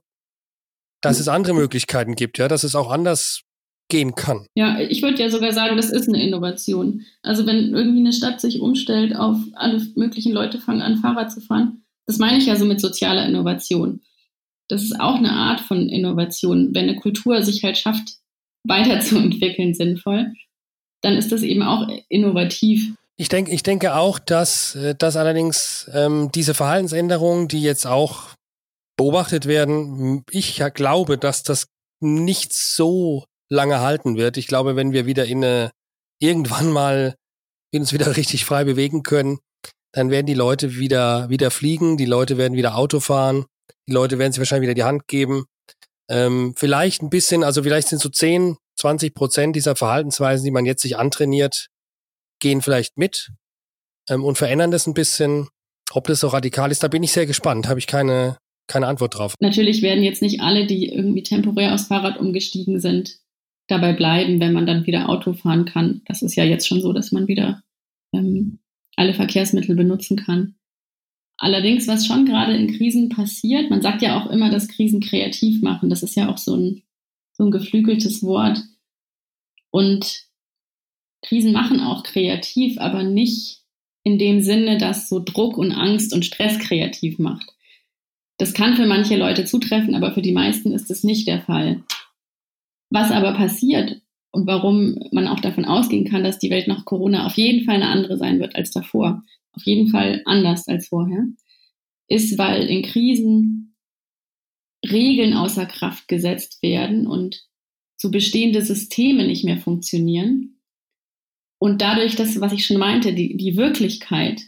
dass 1.00 1.20
es 1.20 1.28
andere 1.28 1.54
Möglichkeiten 1.54 2.14
gibt, 2.14 2.38
ja, 2.38 2.48
dass 2.48 2.64
es 2.64 2.74
auch 2.74 2.90
anders 2.90 3.42
gehen 3.88 4.14
kann. 4.14 4.46
Ja, 4.54 4.80
ich 4.80 5.02
würde 5.02 5.22
ja 5.22 5.30
sogar 5.30 5.52
sagen, 5.52 5.76
das 5.76 5.90
ist 5.90 6.08
eine 6.08 6.22
Innovation. 6.22 7.04
Also 7.22 7.46
wenn 7.46 7.72
irgendwie 7.72 8.00
eine 8.00 8.12
Stadt 8.12 8.40
sich 8.40 8.60
umstellt 8.60 9.14
auf 9.14 9.36
alle 9.54 9.80
möglichen 9.94 10.32
Leute 10.32 10.58
fangen 10.58 10.82
an, 10.82 10.98
Fahrrad 10.98 11.30
zu 11.30 11.40
fahren, 11.40 11.84
das 12.06 12.18
meine 12.18 12.38
ich 12.38 12.46
ja 12.46 12.56
so 12.56 12.64
mit 12.64 12.80
sozialer 12.80 13.26
Innovation. 13.26 14.00
Das 14.68 14.82
ist 14.82 14.98
auch 14.98 15.16
eine 15.16 15.32
Art 15.32 15.60
von 15.60 15.88
Innovation. 15.88 16.74
Wenn 16.74 16.88
eine 16.88 16.98
Kultur 16.98 17.42
sich 17.42 17.62
halt 17.62 17.78
schafft, 17.78 18.16
weiterzuentwickeln 18.64 19.74
sinnvoll, 19.74 20.32
dann 21.02 21.16
ist 21.16 21.30
das 21.30 21.42
eben 21.42 21.62
auch 21.62 21.88
innovativ. 22.08 22.94
Ich 23.18 23.28
denke, 23.28 23.50
ich 23.50 23.62
denke 23.62 23.94
auch, 23.94 24.18
dass, 24.18 24.74
äh, 24.74 24.94
dass 24.94 25.16
allerdings 25.16 25.90
ähm, 25.92 26.30
diese 26.32 26.54
Verhaltensänderungen, 26.54 27.48
die 27.48 27.62
jetzt 27.62 27.86
auch 27.86 28.34
beobachtet 28.96 29.46
werden, 29.46 30.24
ich 30.30 30.58
ja 30.58 30.68
glaube, 30.68 31.18
dass 31.18 31.42
das 31.42 31.66
nicht 32.00 32.52
so 32.52 33.24
lange 33.50 33.80
halten 33.80 34.16
wird. 34.16 34.36
Ich 34.36 34.46
glaube, 34.46 34.76
wenn 34.76 34.92
wir 34.92 35.06
wieder 35.06 35.26
in 35.26 35.44
eine, 35.44 35.70
irgendwann 36.20 36.70
mal 36.70 37.14
uns 37.74 37.92
wieder 37.92 38.06
richtig 38.16 38.44
frei 38.44 38.64
bewegen 38.64 39.02
können, 39.02 39.38
dann 39.92 40.10
werden 40.10 40.26
die 40.26 40.34
Leute 40.34 40.76
wieder, 40.76 41.28
wieder 41.30 41.50
fliegen, 41.50 41.96
die 41.96 42.04
Leute 42.04 42.36
werden 42.36 42.56
wieder 42.56 42.76
Auto 42.76 43.00
fahren, 43.00 43.46
die 43.88 43.92
Leute 43.92 44.18
werden 44.18 44.32
sich 44.32 44.40
wahrscheinlich 44.40 44.68
wieder 44.68 44.74
die 44.74 44.84
Hand 44.84 45.08
geben. 45.08 45.46
Ähm, 46.10 46.54
vielleicht 46.56 47.02
ein 47.02 47.10
bisschen, 47.10 47.42
also 47.42 47.62
vielleicht 47.62 47.88
sind 47.88 48.00
so 48.00 48.08
10, 48.08 48.56
20 48.78 49.14
Prozent 49.14 49.56
dieser 49.56 49.74
Verhaltensweisen, 49.74 50.44
die 50.44 50.50
man 50.50 50.66
jetzt 50.66 50.82
sich 50.82 50.98
antrainiert, 50.98 51.68
gehen 52.46 52.62
vielleicht 52.62 52.96
mit 52.96 53.32
ähm, 54.08 54.24
und 54.24 54.38
verändern 54.38 54.70
das 54.70 54.86
ein 54.86 54.94
bisschen. 54.94 55.48
Ob 55.92 56.06
das 56.06 56.20
so 56.20 56.28
radikal 56.28 56.70
ist, 56.70 56.82
da 56.82 56.88
bin 56.88 57.02
ich 57.02 57.12
sehr 57.12 57.26
gespannt. 57.26 57.68
Habe 57.68 57.78
ich 57.78 57.86
keine, 57.86 58.38
keine 58.66 58.86
Antwort 58.86 59.16
drauf. 59.16 59.34
Natürlich 59.40 59.82
werden 59.82 60.02
jetzt 60.02 60.22
nicht 60.22 60.40
alle, 60.40 60.66
die 60.66 60.88
irgendwie 60.88 61.22
temporär 61.22 61.72
aufs 61.72 61.86
Fahrrad 61.86 62.18
umgestiegen 62.18 62.80
sind, 62.80 63.18
dabei 63.68 63.92
bleiben, 63.92 64.40
wenn 64.40 64.52
man 64.52 64.66
dann 64.66 64.86
wieder 64.86 65.08
Auto 65.08 65.32
fahren 65.32 65.64
kann. 65.64 66.02
Das 66.06 66.22
ist 66.22 66.34
ja 66.34 66.44
jetzt 66.44 66.66
schon 66.66 66.80
so, 66.80 66.92
dass 66.92 67.12
man 67.12 67.28
wieder 67.28 67.62
ähm, 68.12 68.58
alle 68.96 69.14
Verkehrsmittel 69.14 69.76
benutzen 69.76 70.16
kann. 70.16 70.56
Allerdings, 71.38 71.86
was 71.86 72.06
schon 72.06 72.26
gerade 72.26 72.56
in 72.56 72.76
Krisen 72.76 73.08
passiert, 73.08 73.70
man 73.70 73.82
sagt 73.82 74.02
ja 74.02 74.20
auch 74.20 74.30
immer, 74.30 74.50
dass 74.50 74.68
Krisen 74.68 75.00
kreativ 75.00 75.62
machen. 75.62 75.88
Das 75.88 76.02
ist 76.02 76.16
ja 76.16 76.28
auch 76.28 76.38
so 76.38 76.56
ein, 76.56 76.82
so 77.32 77.44
ein 77.44 77.50
geflügeltes 77.50 78.22
Wort. 78.22 78.60
Und 79.70 80.25
Krisen 81.26 81.52
machen 81.52 81.80
auch 81.80 82.02
kreativ, 82.02 82.78
aber 82.78 83.02
nicht 83.02 83.62
in 84.04 84.18
dem 84.18 84.40
Sinne, 84.40 84.78
dass 84.78 85.08
so 85.08 85.20
Druck 85.22 85.58
und 85.58 85.72
Angst 85.72 86.14
und 86.14 86.24
Stress 86.24 86.58
kreativ 86.58 87.18
macht. 87.18 87.52
Das 88.38 88.54
kann 88.54 88.76
für 88.76 88.86
manche 88.86 89.16
Leute 89.16 89.44
zutreffen, 89.44 89.94
aber 89.94 90.12
für 90.12 90.22
die 90.22 90.32
meisten 90.32 90.72
ist 90.72 90.90
es 90.90 91.02
nicht 91.02 91.26
der 91.26 91.40
Fall. 91.40 91.82
Was 92.90 93.10
aber 93.10 93.32
passiert 93.32 94.00
und 94.30 94.46
warum 94.46 94.98
man 95.10 95.26
auch 95.26 95.40
davon 95.40 95.64
ausgehen 95.64 96.04
kann, 96.04 96.22
dass 96.22 96.38
die 96.38 96.50
Welt 96.50 96.68
nach 96.68 96.84
Corona 96.84 97.26
auf 97.26 97.36
jeden 97.36 97.64
Fall 97.64 97.76
eine 97.76 97.88
andere 97.88 98.16
sein 98.18 98.38
wird 98.38 98.54
als 98.54 98.70
davor, 98.70 99.24
auf 99.52 99.64
jeden 99.64 99.88
Fall 99.88 100.22
anders 100.26 100.68
als 100.68 100.88
vorher, 100.88 101.24
ist, 102.06 102.38
weil 102.38 102.68
in 102.68 102.82
Krisen 102.82 103.74
Regeln 104.88 105.34
außer 105.34 105.66
Kraft 105.66 106.06
gesetzt 106.06 106.62
werden 106.62 107.06
und 107.06 107.44
so 107.96 108.10
bestehende 108.10 108.62
Systeme 108.62 109.26
nicht 109.26 109.44
mehr 109.44 109.58
funktionieren. 109.58 110.55
Und 111.58 111.80
dadurch, 111.80 112.16
dass, 112.16 112.40
was 112.40 112.52
ich 112.52 112.66
schon 112.66 112.78
meinte, 112.78 113.14
die, 113.14 113.36
die 113.36 113.56
Wirklichkeit 113.56 114.42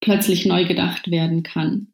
plötzlich 0.00 0.46
neu 0.46 0.64
gedacht 0.64 1.10
werden 1.10 1.42
kann. 1.42 1.88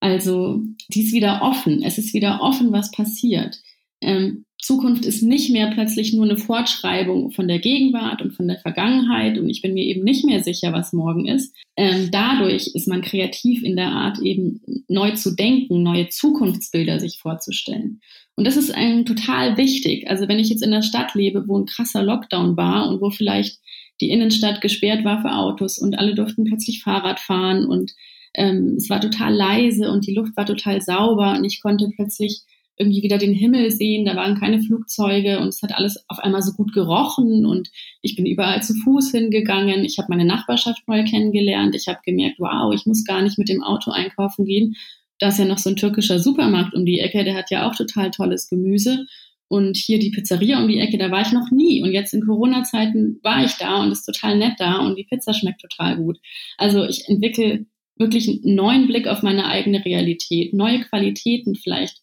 Also, 0.00 0.62
die 0.88 1.02
ist 1.02 1.12
wieder 1.12 1.42
offen. 1.42 1.82
Es 1.82 1.98
ist 1.98 2.12
wieder 2.12 2.40
offen, 2.40 2.72
was 2.72 2.90
passiert. 2.90 3.60
Ähm, 4.00 4.44
Zukunft 4.64 5.04
ist 5.04 5.22
nicht 5.22 5.50
mehr 5.50 5.70
plötzlich 5.72 6.14
nur 6.14 6.24
eine 6.24 6.38
Fortschreibung 6.38 7.32
von 7.32 7.48
der 7.48 7.58
Gegenwart 7.58 8.22
und 8.22 8.32
von 8.32 8.48
der 8.48 8.58
Vergangenheit 8.58 9.38
und 9.38 9.50
ich 9.50 9.60
bin 9.60 9.74
mir 9.74 9.84
eben 9.84 10.04
nicht 10.04 10.24
mehr 10.24 10.42
sicher, 10.42 10.72
was 10.72 10.94
morgen 10.94 11.26
ist. 11.26 11.54
Ähm, 11.76 12.08
dadurch 12.10 12.68
ist 12.74 12.88
man 12.88 13.02
kreativ 13.02 13.62
in 13.62 13.76
der 13.76 13.88
Art, 13.88 14.20
eben 14.20 14.62
neu 14.88 15.10
zu 15.12 15.34
denken, 15.34 15.82
neue 15.82 16.08
Zukunftsbilder 16.08 16.98
sich 16.98 17.18
vorzustellen. 17.18 18.00
Und 18.36 18.46
das 18.46 18.56
ist 18.56 18.74
einem 18.74 19.04
total 19.04 19.58
wichtig. 19.58 20.08
Also 20.08 20.28
wenn 20.28 20.38
ich 20.38 20.48
jetzt 20.48 20.62
in 20.62 20.70
der 20.70 20.82
Stadt 20.82 21.14
lebe, 21.14 21.46
wo 21.46 21.58
ein 21.58 21.66
krasser 21.66 22.02
Lockdown 22.02 22.56
war 22.56 22.88
und 22.88 23.02
wo 23.02 23.10
vielleicht 23.10 23.58
die 24.00 24.10
Innenstadt 24.10 24.60
gesperrt 24.60 25.04
war 25.04 25.22
für 25.22 25.32
Autos 25.32 25.78
und 25.78 25.98
alle 25.98 26.14
durften 26.14 26.44
plötzlich 26.44 26.82
Fahrrad 26.82 27.20
fahren 27.20 27.66
und 27.66 27.92
ähm, 28.34 28.74
es 28.76 28.90
war 28.90 29.00
total 29.00 29.32
leise 29.32 29.90
und 29.90 30.06
die 30.06 30.14
Luft 30.14 30.36
war 30.36 30.46
total 30.46 30.82
sauber 30.82 31.36
und 31.36 31.44
ich 31.44 31.62
konnte 31.62 31.88
plötzlich 31.94 32.42
irgendwie 32.76 33.02
wieder 33.02 33.18
den 33.18 33.34
Himmel 33.34 33.70
sehen, 33.70 34.04
da 34.04 34.16
waren 34.16 34.38
keine 34.38 34.60
Flugzeuge 34.60 35.38
und 35.38 35.48
es 35.48 35.62
hat 35.62 35.74
alles 35.76 36.04
auf 36.08 36.18
einmal 36.18 36.42
so 36.42 36.52
gut 36.52 36.72
gerochen 36.72 37.46
und 37.46 37.70
ich 38.02 38.16
bin 38.16 38.26
überall 38.26 38.62
zu 38.62 38.74
Fuß 38.74 39.12
hingegangen. 39.12 39.84
Ich 39.84 39.98
habe 39.98 40.08
meine 40.10 40.24
Nachbarschaft 40.24 40.82
neu 40.88 41.04
kennengelernt. 41.04 41.76
Ich 41.76 41.86
habe 41.86 42.00
gemerkt, 42.04 42.40
wow, 42.40 42.74
ich 42.74 42.84
muss 42.84 43.04
gar 43.04 43.22
nicht 43.22 43.38
mit 43.38 43.48
dem 43.48 43.62
Auto 43.62 43.92
einkaufen 43.92 44.44
gehen. 44.44 44.74
Da 45.20 45.28
ist 45.28 45.38
ja 45.38 45.44
noch 45.44 45.58
so 45.58 45.70
ein 45.70 45.76
türkischer 45.76 46.18
Supermarkt 46.18 46.74
um 46.74 46.84
die 46.84 46.98
Ecke, 46.98 47.22
der 47.22 47.36
hat 47.36 47.50
ja 47.50 47.68
auch 47.68 47.76
total 47.76 48.10
tolles 48.10 48.48
Gemüse. 48.48 49.06
Und 49.48 49.76
hier 49.76 49.98
die 49.98 50.10
Pizzeria 50.10 50.60
um 50.60 50.68
die 50.68 50.78
Ecke, 50.78 50.98
da 50.98 51.10
war 51.10 51.20
ich 51.20 51.32
noch 51.32 51.50
nie. 51.50 51.82
Und 51.82 51.92
jetzt 51.92 52.14
in 52.14 52.24
Corona-Zeiten 52.24 53.20
war 53.22 53.44
ich 53.44 53.52
da 53.52 53.82
und 53.82 53.92
ist 53.92 54.04
total 54.04 54.38
nett 54.38 54.54
da 54.58 54.78
und 54.78 54.96
die 54.96 55.04
Pizza 55.04 55.34
schmeckt 55.34 55.60
total 55.60 55.96
gut. 55.96 56.18
Also 56.56 56.84
ich 56.84 57.08
entwickle 57.08 57.66
wirklich 57.96 58.28
einen 58.28 58.54
neuen 58.54 58.86
Blick 58.86 59.06
auf 59.06 59.22
meine 59.22 59.46
eigene 59.46 59.84
Realität, 59.84 60.54
neue 60.54 60.80
Qualitäten 60.80 61.54
vielleicht 61.54 62.02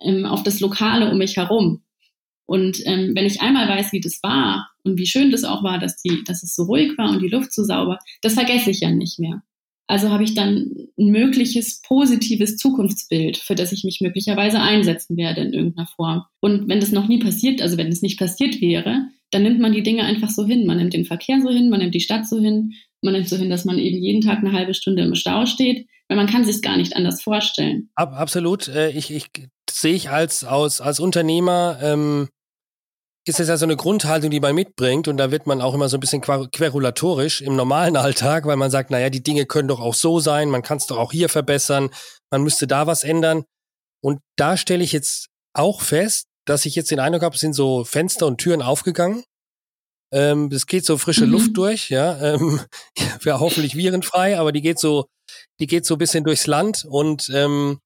ähm, 0.00 0.26
auf 0.26 0.42
das 0.42 0.60
Lokale 0.60 1.10
um 1.10 1.18
mich 1.18 1.36
herum. 1.36 1.82
Und 2.46 2.82
ähm, 2.86 3.12
wenn 3.14 3.24
ich 3.24 3.40
einmal 3.40 3.68
weiß, 3.68 3.92
wie 3.92 4.00
das 4.00 4.22
war 4.22 4.70
und 4.82 4.98
wie 4.98 5.06
schön 5.06 5.30
das 5.30 5.44
auch 5.44 5.62
war, 5.62 5.78
dass, 5.78 5.96
die, 6.02 6.22
dass 6.24 6.42
es 6.42 6.54
so 6.54 6.64
ruhig 6.64 6.98
war 6.98 7.10
und 7.10 7.22
die 7.22 7.28
Luft 7.28 7.52
so 7.54 7.64
sauber, 7.64 7.98
das 8.20 8.34
vergesse 8.34 8.70
ich 8.70 8.80
ja 8.80 8.90
nicht 8.90 9.18
mehr. 9.18 9.42
Also 9.86 10.10
habe 10.10 10.24
ich 10.24 10.34
dann 10.34 10.88
ein 10.98 11.10
mögliches 11.10 11.82
positives 11.82 12.56
Zukunftsbild, 12.56 13.36
für 13.36 13.54
das 13.54 13.72
ich 13.72 13.84
mich 13.84 14.00
möglicherweise 14.00 14.60
einsetzen 14.60 15.16
werde 15.16 15.42
in 15.42 15.52
irgendeiner 15.52 15.86
Form. 15.86 16.22
Und 16.40 16.68
wenn 16.68 16.80
das 16.80 16.92
noch 16.92 17.08
nie 17.08 17.18
passiert, 17.18 17.60
also 17.60 17.76
wenn 17.76 17.88
es 17.88 18.02
nicht 18.02 18.18
passiert 18.18 18.60
wäre, 18.60 19.08
dann 19.30 19.42
nimmt 19.42 19.60
man 19.60 19.72
die 19.72 19.82
Dinge 19.82 20.04
einfach 20.04 20.30
so 20.30 20.46
hin. 20.46 20.66
Man 20.66 20.78
nimmt 20.78 20.94
den 20.94 21.04
Verkehr 21.04 21.40
so 21.42 21.50
hin, 21.50 21.70
man 21.70 21.80
nimmt 21.80 21.94
die 21.94 22.00
Stadt 22.00 22.28
so 22.28 22.38
hin, 22.38 22.72
man 23.02 23.14
nimmt 23.14 23.28
so 23.28 23.36
hin, 23.36 23.50
dass 23.50 23.64
man 23.64 23.78
eben 23.78 24.02
jeden 24.02 24.20
Tag 24.20 24.38
eine 24.38 24.52
halbe 24.52 24.74
Stunde 24.74 25.02
im 25.02 25.14
Stau 25.14 25.46
steht, 25.46 25.86
weil 26.08 26.16
man 26.16 26.26
kann 26.28 26.44
sich 26.44 26.62
gar 26.62 26.76
nicht 26.76 26.96
anders 26.96 27.22
vorstellen. 27.22 27.90
Ab, 27.94 28.12
absolut. 28.14 28.68
Äh, 28.68 28.90
ich, 28.90 29.10
ich 29.10 29.26
sehe 29.68 29.94
ich 29.94 30.10
als, 30.10 30.44
als, 30.44 30.80
als 30.80 31.00
Unternehmer, 31.00 31.78
ähm, 31.82 32.28
ist 33.24 33.38
das 33.38 33.48
ja 33.48 33.56
so 33.56 33.66
eine 33.66 33.76
Grundhaltung, 33.76 34.30
die 34.30 34.40
man 34.40 34.54
mitbringt 34.54 35.06
und 35.06 35.16
da 35.16 35.30
wird 35.30 35.46
man 35.46 35.60
auch 35.60 35.74
immer 35.74 35.88
so 35.88 35.96
ein 35.96 36.00
bisschen 36.00 36.20
querulatorisch 36.22 37.40
im 37.40 37.54
normalen 37.54 37.96
Alltag, 37.96 38.46
weil 38.46 38.56
man 38.56 38.70
sagt, 38.70 38.90
naja, 38.90 39.10
die 39.10 39.22
Dinge 39.22 39.46
können 39.46 39.68
doch 39.68 39.80
auch 39.80 39.94
so 39.94 40.18
sein, 40.18 40.50
man 40.50 40.62
kann 40.62 40.78
es 40.78 40.86
doch 40.86 40.98
auch 40.98 41.12
hier 41.12 41.28
verbessern, 41.28 41.90
man 42.30 42.42
müsste 42.42 42.66
da 42.66 42.86
was 42.86 43.04
ändern. 43.04 43.44
Und 44.02 44.20
da 44.36 44.56
stelle 44.56 44.82
ich 44.82 44.90
jetzt 44.90 45.28
auch 45.54 45.82
fest, 45.82 46.26
dass 46.46 46.66
ich 46.66 46.74
jetzt 46.74 46.90
den 46.90 46.98
Eindruck 46.98 47.22
habe, 47.22 47.34
es 47.36 47.40
sind 47.40 47.54
so 47.54 47.84
Fenster 47.84 48.26
und 48.26 48.38
Türen 48.38 48.62
aufgegangen. 48.62 49.22
Ähm, 50.12 50.50
es 50.52 50.66
geht 50.66 50.84
so 50.84 50.98
frische 50.98 51.26
mhm. 51.26 51.32
Luft 51.32 51.56
durch, 51.56 51.90
ja, 51.90 52.20
ähm, 52.20 52.60
ja, 53.24 53.38
hoffentlich 53.38 53.76
virenfrei, 53.76 54.38
aber 54.38 54.50
die 54.50 54.60
geht 54.60 54.80
so, 54.80 55.06
die 55.60 55.68
geht 55.68 55.86
so 55.86 55.94
ein 55.94 55.98
bisschen 55.98 56.24
durchs 56.24 56.48
Land 56.48 56.84
und 56.88 57.30
ähm, 57.32 57.78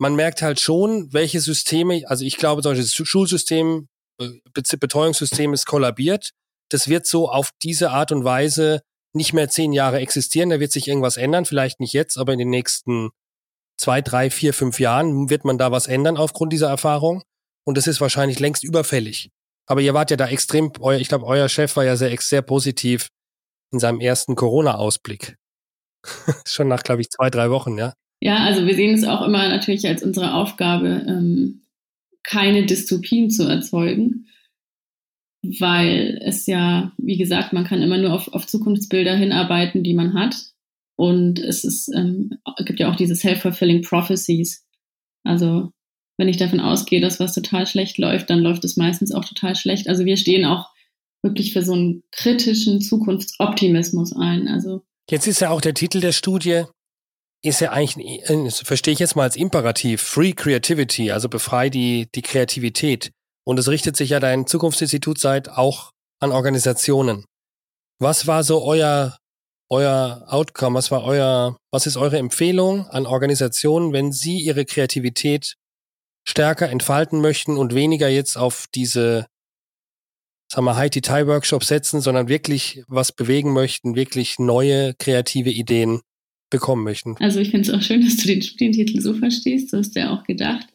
man 0.00 0.14
merkt 0.14 0.40
halt 0.40 0.60
schon, 0.60 1.12
welche 1.12 1.40
Systeme, 1.40 2.02
also 2.06 2.24
ich 2.24 2.36
glaube, 2.36 2.62
solches 2.62 2.94
Schulsystem, 2.94 3.88
äh, 3.88 3.88
Betreuungssystem 3.88 3.97
ist 4.18 5.66
kollabiert. 5.66 6.30
Das 6.70 6.88
wird 6.88 7.06
so 7.06 7.30
auf 7.30 7.50
diese 7.62 7.90
Art 7.90 8.12
und 8.12 8.24
Weise 8.24 8.82
nicht 9.14 9.32
mehr 9.32 9.48
zehn 9.48 9.72
Jahre 9.72 10.00
existieren. 10.00 10.50
Da 10.50 10.60
wird 10.60 10.72
sich 10.72 10.88
irgendwas 10.88 11.16
ändern, 11.16 11.44
vielleicht 11.44 11.80
nicht 11.80 11.92
jetzt, 11.92 12.18
aber 12.18 12.32
in 12.32 12.38
den 12.38 12.50
nächsten 12.50 13.10
zwei, 13.78 14.02
drei, 14.02 14.30
vier, 14.30 14.52
fünf 14.52 14.80
Jahren 14.80 15.30
wird 15.30 15.44
man 15.44 15.56
da 15.56 15.72
was 15.72 15.86
ändern 15.86 16.16
aufgrund 16.16 16.52
dieser 16.52 16.68
Erfahrung. 16.68 17.22
Und 17.64 17.76
das 17.76 17.86
ist 17.86 18.00
wahrscheinlich 18.00 18.40
längst 18.40 18.64
überfällig. 18.64 19.30
Aber 19.66 19.80
ihr 19.80 19.94
wart 19.94 20.10
ja 20.10 20.16
da 20.16 20.26
extrem, 20.26 20.72
ich 20.98 21.08
glaube, 21.08 21.26
euer 21.26 21.48
Chef 21.48 21.76
war 21.76 21.84
ja 21.84 21.96
sehr, 21.96 22.16
sehr 22.20 22.42
positiv 22.42 23.08
in 23.70 23.78
seinem 23.78 24.00
ersten 24.00 24.34
Corona-Ausblick. 24.34 25.36
Schon 26.46 26.68
nach, 26.68 26.82
glaube 26.82 27.02
ich, 27.02 27.10
zwei, 27.10 27.28
drei 27.30 27.50
Wochen, 27.50 27.76
ja. 27.76 27.92
Ja, 28.20 28.38
also 28.44 28.66
wir 28.66 28.74
sehen 28.74 28.94
es 28.94 29.04
auch 29.04 29.22
immer 29.22 29.48
natürlich 29.48 29.86
als 29.86 30.02
unsere 30.02 30.34
Aufgabe, 30.34 31.04
ähm, 31.06 31.62
keine 32.22 32.66
Dystopien 32.66 33.30
zu 33.30 33.44
erzeugen, 33.44 34.26
weil 35.42 36.20
es 36.22 36.46
ja, 36.46 36.92
wie 36.98 37.16
gesagt, 37.16 37.52
man 37.52 37.64
kann 37.64 37.82
immer 37.82 37.98
nur 37.98 38.12
auf, 38.12 38.28
auf 38.28 38.46
Zukunftsbilder 38.46 39.16
hinarbeiten, 39.16 39.82
die 39.82 39.94
man 39.94 40.14
hat. 40.14 40.36
Und 40.96 41.38
es 41.38 41.64
ist, 41.64 41.88
ähm, 41.94 42.38
gibt 42.64 42.80
ja 42.80 42.90
auch 42.90 42.96
diese 42.96 43.14
self-fulfilling 43.14 43.82
prophecies. 43.82 44.66
Also 45.24 45.70
wenn 46.18 46.28
ich 46.28 46.36
davon 46.36 46.58
ausgehe, 46.58 47.00
dass 47.00 47.20
was 47.20 47.34
total 47.34 47.66
schlecht 47.66 47.98
läuft, 47.98 48.28
dann 48.30 48.40
läuft 48.40 48.64
es 48.64 48.76
meistens 48.76 49.12
auch 49.12 49.24
total 49.24 49.54
schlecht. 49.54 49.88
Also 49.88 50.04
wir 50.04 50.16
stehen 50.16 50.44
auch 50.44 50.68
wirklich 51.22 51.52
für 51.52 51.62
so 51.62 51.72
einen 51.72 52.02
kritischen 52.10 52.80
Zukunftsoptimismus 52.80 54.14
ein. 54.16 54.48
Also 54.48 54.82
Jetzt 55.08 55.26
ist 55.26 55.40
ja 55.40 55.50
auch 55.50 55.60
der 55.60 55.74
Titel 55.74 56.00
der 56.00 56.12
Studie 56.12 56.64
ist 57.42 57.60
ja 57.60 57.70
eigentlich, 57.70 58.24
verstehe 58.64 58.92
ich 58.92 58.98
jetzt 58.98 59.16
mal 59.16 59.22
als 59.22 59.36
Imperativ, 59.36 60.02
Free 60.02 60.32
Creativity, 60.32 61.12
also 61.12 61.28
befrei 61.28 61.70
die, 61.70 62.08
die 62.14 62.22
Kreativität. 62.22 63.12
Und 63.44 63.58
es 63.58 63.68
richtet 63.68 63.96
sich 63.96 64.10
ja 64.10 64.20
dein 64.20 64.46
Zukunftsinstitut 64.46 65.18
seit 65.18 65.48
auch 65.48 65.92
an 66.20 66.32
Organisationen. 66.32 67.24
Was 68.00 68.26
war 68.26 68.42
so 68.42 68.62
euer, 68.62 69.16
euer 69.70 70.24
Outcome? 70.28 70.76
Was 70.76 70.90
war 70.90 71.04
euer, 71.04 71.56
was 71.72 71.86
ist 71.86 71.96
eure 71.96 72.18
Empfehlung 72.18 72.86
an 72.88 73.06
Organisationen, 73.06 73.92
wenn 73.92 74.12
sie 74.12 74.38
ihre 74.38 74.64
Kreativität 74.64 75.54
stärker 76.26 76.68
entfalten 76.68 77.20
möchten 77.20 77.56
und 77.56 77.74
weniger 77.74 78.08
jetzt 78.08 78.36
auf 78.36 78.66
diese, 78.74 79.26
sagen 80.52 80.66
wir, 80.66 80.76
High-Detail-Workshops 80.76 81.68
setzen, 81.68 82.00
sondern 82.00 82.28
wirklich 82.28 82.82
was 82.88 83.12
bewegen 83.12 83.52
möchten, 83.52 83.94
wirklich 83.94 84.38
neue 84.38 84.94
kreative 84.94 85.50
Ideen 85.50 86.02
bekommen 86.50 86.84
möchten. 86.84 87.16
Also 87.18 87.40
ich 87.40 87.50
finde 87.50 87.68
es 87.68 87.74
auch 87.74 87.82
schön, 87.82 88.00
dass 88.04 88.16
du 88.16 88.28
den 88.28 88.42
Studientitel 88.42 89.00
so 89.00 89.14
verstehst, 89.14 89.70
so 89.70 89.80
du 89.80 90.00
ja 90.00 90.10
auch 90.10 90.24
gedacht. 90.24 90.66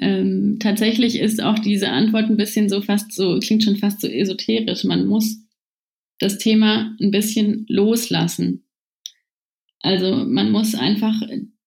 Ähm, 0.00 0.56
tatsächlich 0.58 1.18
ist 1.18 1.42
auch 1.42 1.58
diese 1.58 1.90
Antwort 1.90 2.24
ein 2.24 2.36
bisschen 2.36 2.68
so 2.68 2.80
fast 2.80 3.12
so, 3.12 3.38
klingt 3.38 3.62
schon 3.62 3.76
fast 3.76 4.00
so 4.00 4.08
esoterisch. 4.08 4.84
Man 4.84 5.06
muss 5.06 5.38
das 6.18 6.38
Thema 6.38 6.96
ein 7.00 7.10
bisschen 7.10 7.66
loslassen. 7.68 8.64
Also 9.80 10.24
man 10.24 10.50
muss 10.50 10.74
einfach 10.74 11.20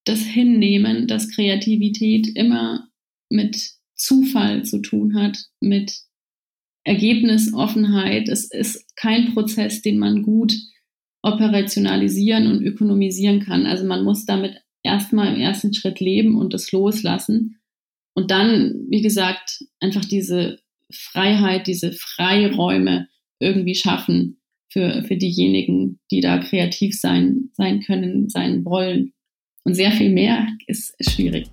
das 0.05 0.21
hinnehmen, 0.21 1.07
dass 1.07 1.29
Kreativität 1.29 2.27
immer 2.35 2.87
mit 3.29 3.71
Zufall 3.95 4.63
zu 4.63 4.79
tun 4.81 5.15
hat, 5.15 5.37
mit 5.59 5.93
Ergebnisoffenheit. 6.83 8.29
Es 8.29 8.49
ist 8.51 8.95
kein 8.95 9.33
Prozess, 9.33 9.81
den 9.81 9.97
man 9.97 10.23
gut 10.23 10.53
operationalisieren 11.25 12.47
und 12.47 12.63
ökonomisieren 12.63 13.39
kann. 13.39 13.65
Also 13.65 13.83
man 13.85 14.03
muss 14.03 14.25
damit 14.25 14.61
erstmal 14.83 15.33
im 15.33 15.41
ersten 15.41 15.73
Schritt 15.73 15.99
leben 15.99 16.37
und 16.37 16.53
das 16.53 16.71
loslassen. 16.71 17.59
Und 18.13 18.29
dann, 18.31 18.85
wie 18.89 19.01
gesagt, 19.01 19.63
einfach 19.79 20.05
diese 20.05 20.59
Freiheit, 20.93 21.65
diese 21.67 21.91
Freiräume 21.93 23.07
irgendwie 23.39 23.75
schaffen 23.75 24.39
für, 24.71 25.03
für 25.03 25.17
diejenigen, 25.17 25.99
die 26.11 26.21
da 26.21 26.37
kreativ 26.37 26.97
sein, 26.97 27.49
sein 27.53 27.81
können, 27.81 28.29
sein 28.29 28.63
wollen. 28.63 29.13
Und 29.63 29.73
sehr 29.73 29.91
viel 29.91 30.11
mehr 30.11 30.47
ist, 30.67 30.93
schwierig. 31.01 31.47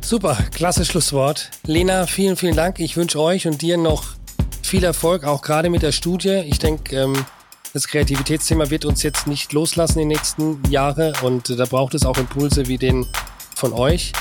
Super, 0.00 0.38
klasse 0.54 0.84
Schlusswort. 0.84 1.50
Lena, 1.66 2.06
vielen, 2.06 2.36
vielen 2.36 2.54
Dank. 2.54 2.78
Ich 2.78 2.96
wünsche 2.96 3.20
euch 3.20 3.48
und 3.48 3.62
dir 3.62 3.76
noch 3.76 4.14
viel 4.62 4.84
Erfolg, 4.84 5.24
auch 5.24 5.42
gerade 5.42 5.70
mit 5.70 5.82
der 5.82 5.92
Studie. 5.92 6.42
Ich 6.46 6.60
denke, 6.60 6.96
ähm, 6.96 7.24
das 7.72 7.86
Kreativitätsthema 7.86 8.70
wird 8.70 8.84
uns 8.84 9.02
jetzt 9.02 9.26
nicht 9.26 9.52
loslassen 9.52 10.00
in 10.00 10.08
den 10.08 10.16
nächsten 10.16 10.62
Jahren 10.70 11.14
und 11.22 11.50
da 11.50 11.64
braucht 11.64 11.94
es 11.94 12.04
auch 12.04 12.18
Impulse 12.18 12.66
wie 12.66 12.78
den 12.78 13.06
von 13.54 13.72
euch. 13.72 14.12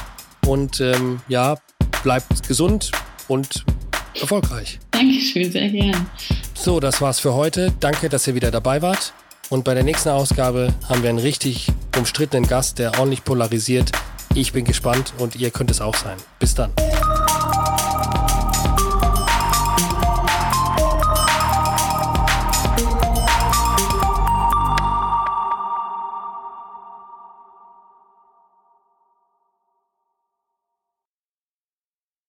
Und 0.45 0.79
ähm, 0.81 1.19
ja, 1.27 1.55
bleibt 2.03 2.47
gesund 2.47 2.91
und 3.27 3.65
erfolgreich. 4.19 4.79
Dankeschön, 4.91 5.51
sehr 5.51 5.69
gern. 5.69 6.09
So, 6.53 6.79
das 6.79 7.01
war's 7.01 7.19
für 7.19 7.33
heute. 7.33 7.71
Danke, 7.79 8.09
dass 8.09 8.27
ihr 8.27 8.35
wieder 8.35 8.51
dabei 8.51 8.81
wart. 8.81 9.13
Und 9.49 9.63
bei 9.63 9.73
der 9.73 9.83
nächsten 9.83 10.09
Ausgabe 10.09 10.73
haben 10.87 11.01
wir 11.01 11.09
einen 11.09 11.19
richtig 11.19 11.67
umstrittenen 11.97 12.47
Gast, 12.47 12.79
der 12.79 12.99
ordentlich 12.99 13.23
polarisiert. 13.23 13.91
Ich 14.35 14.53
bin 14.53 14.65
gespannt 14.65 15.13
und 15.17 15.35
ihr 15.35 15.49
könnt 15.49 15.71
es 15.71 15.81
auch 15.81 15.95
sein. 15.95 16.17
Bis 16.39 16.53
dann. 16.53 16.71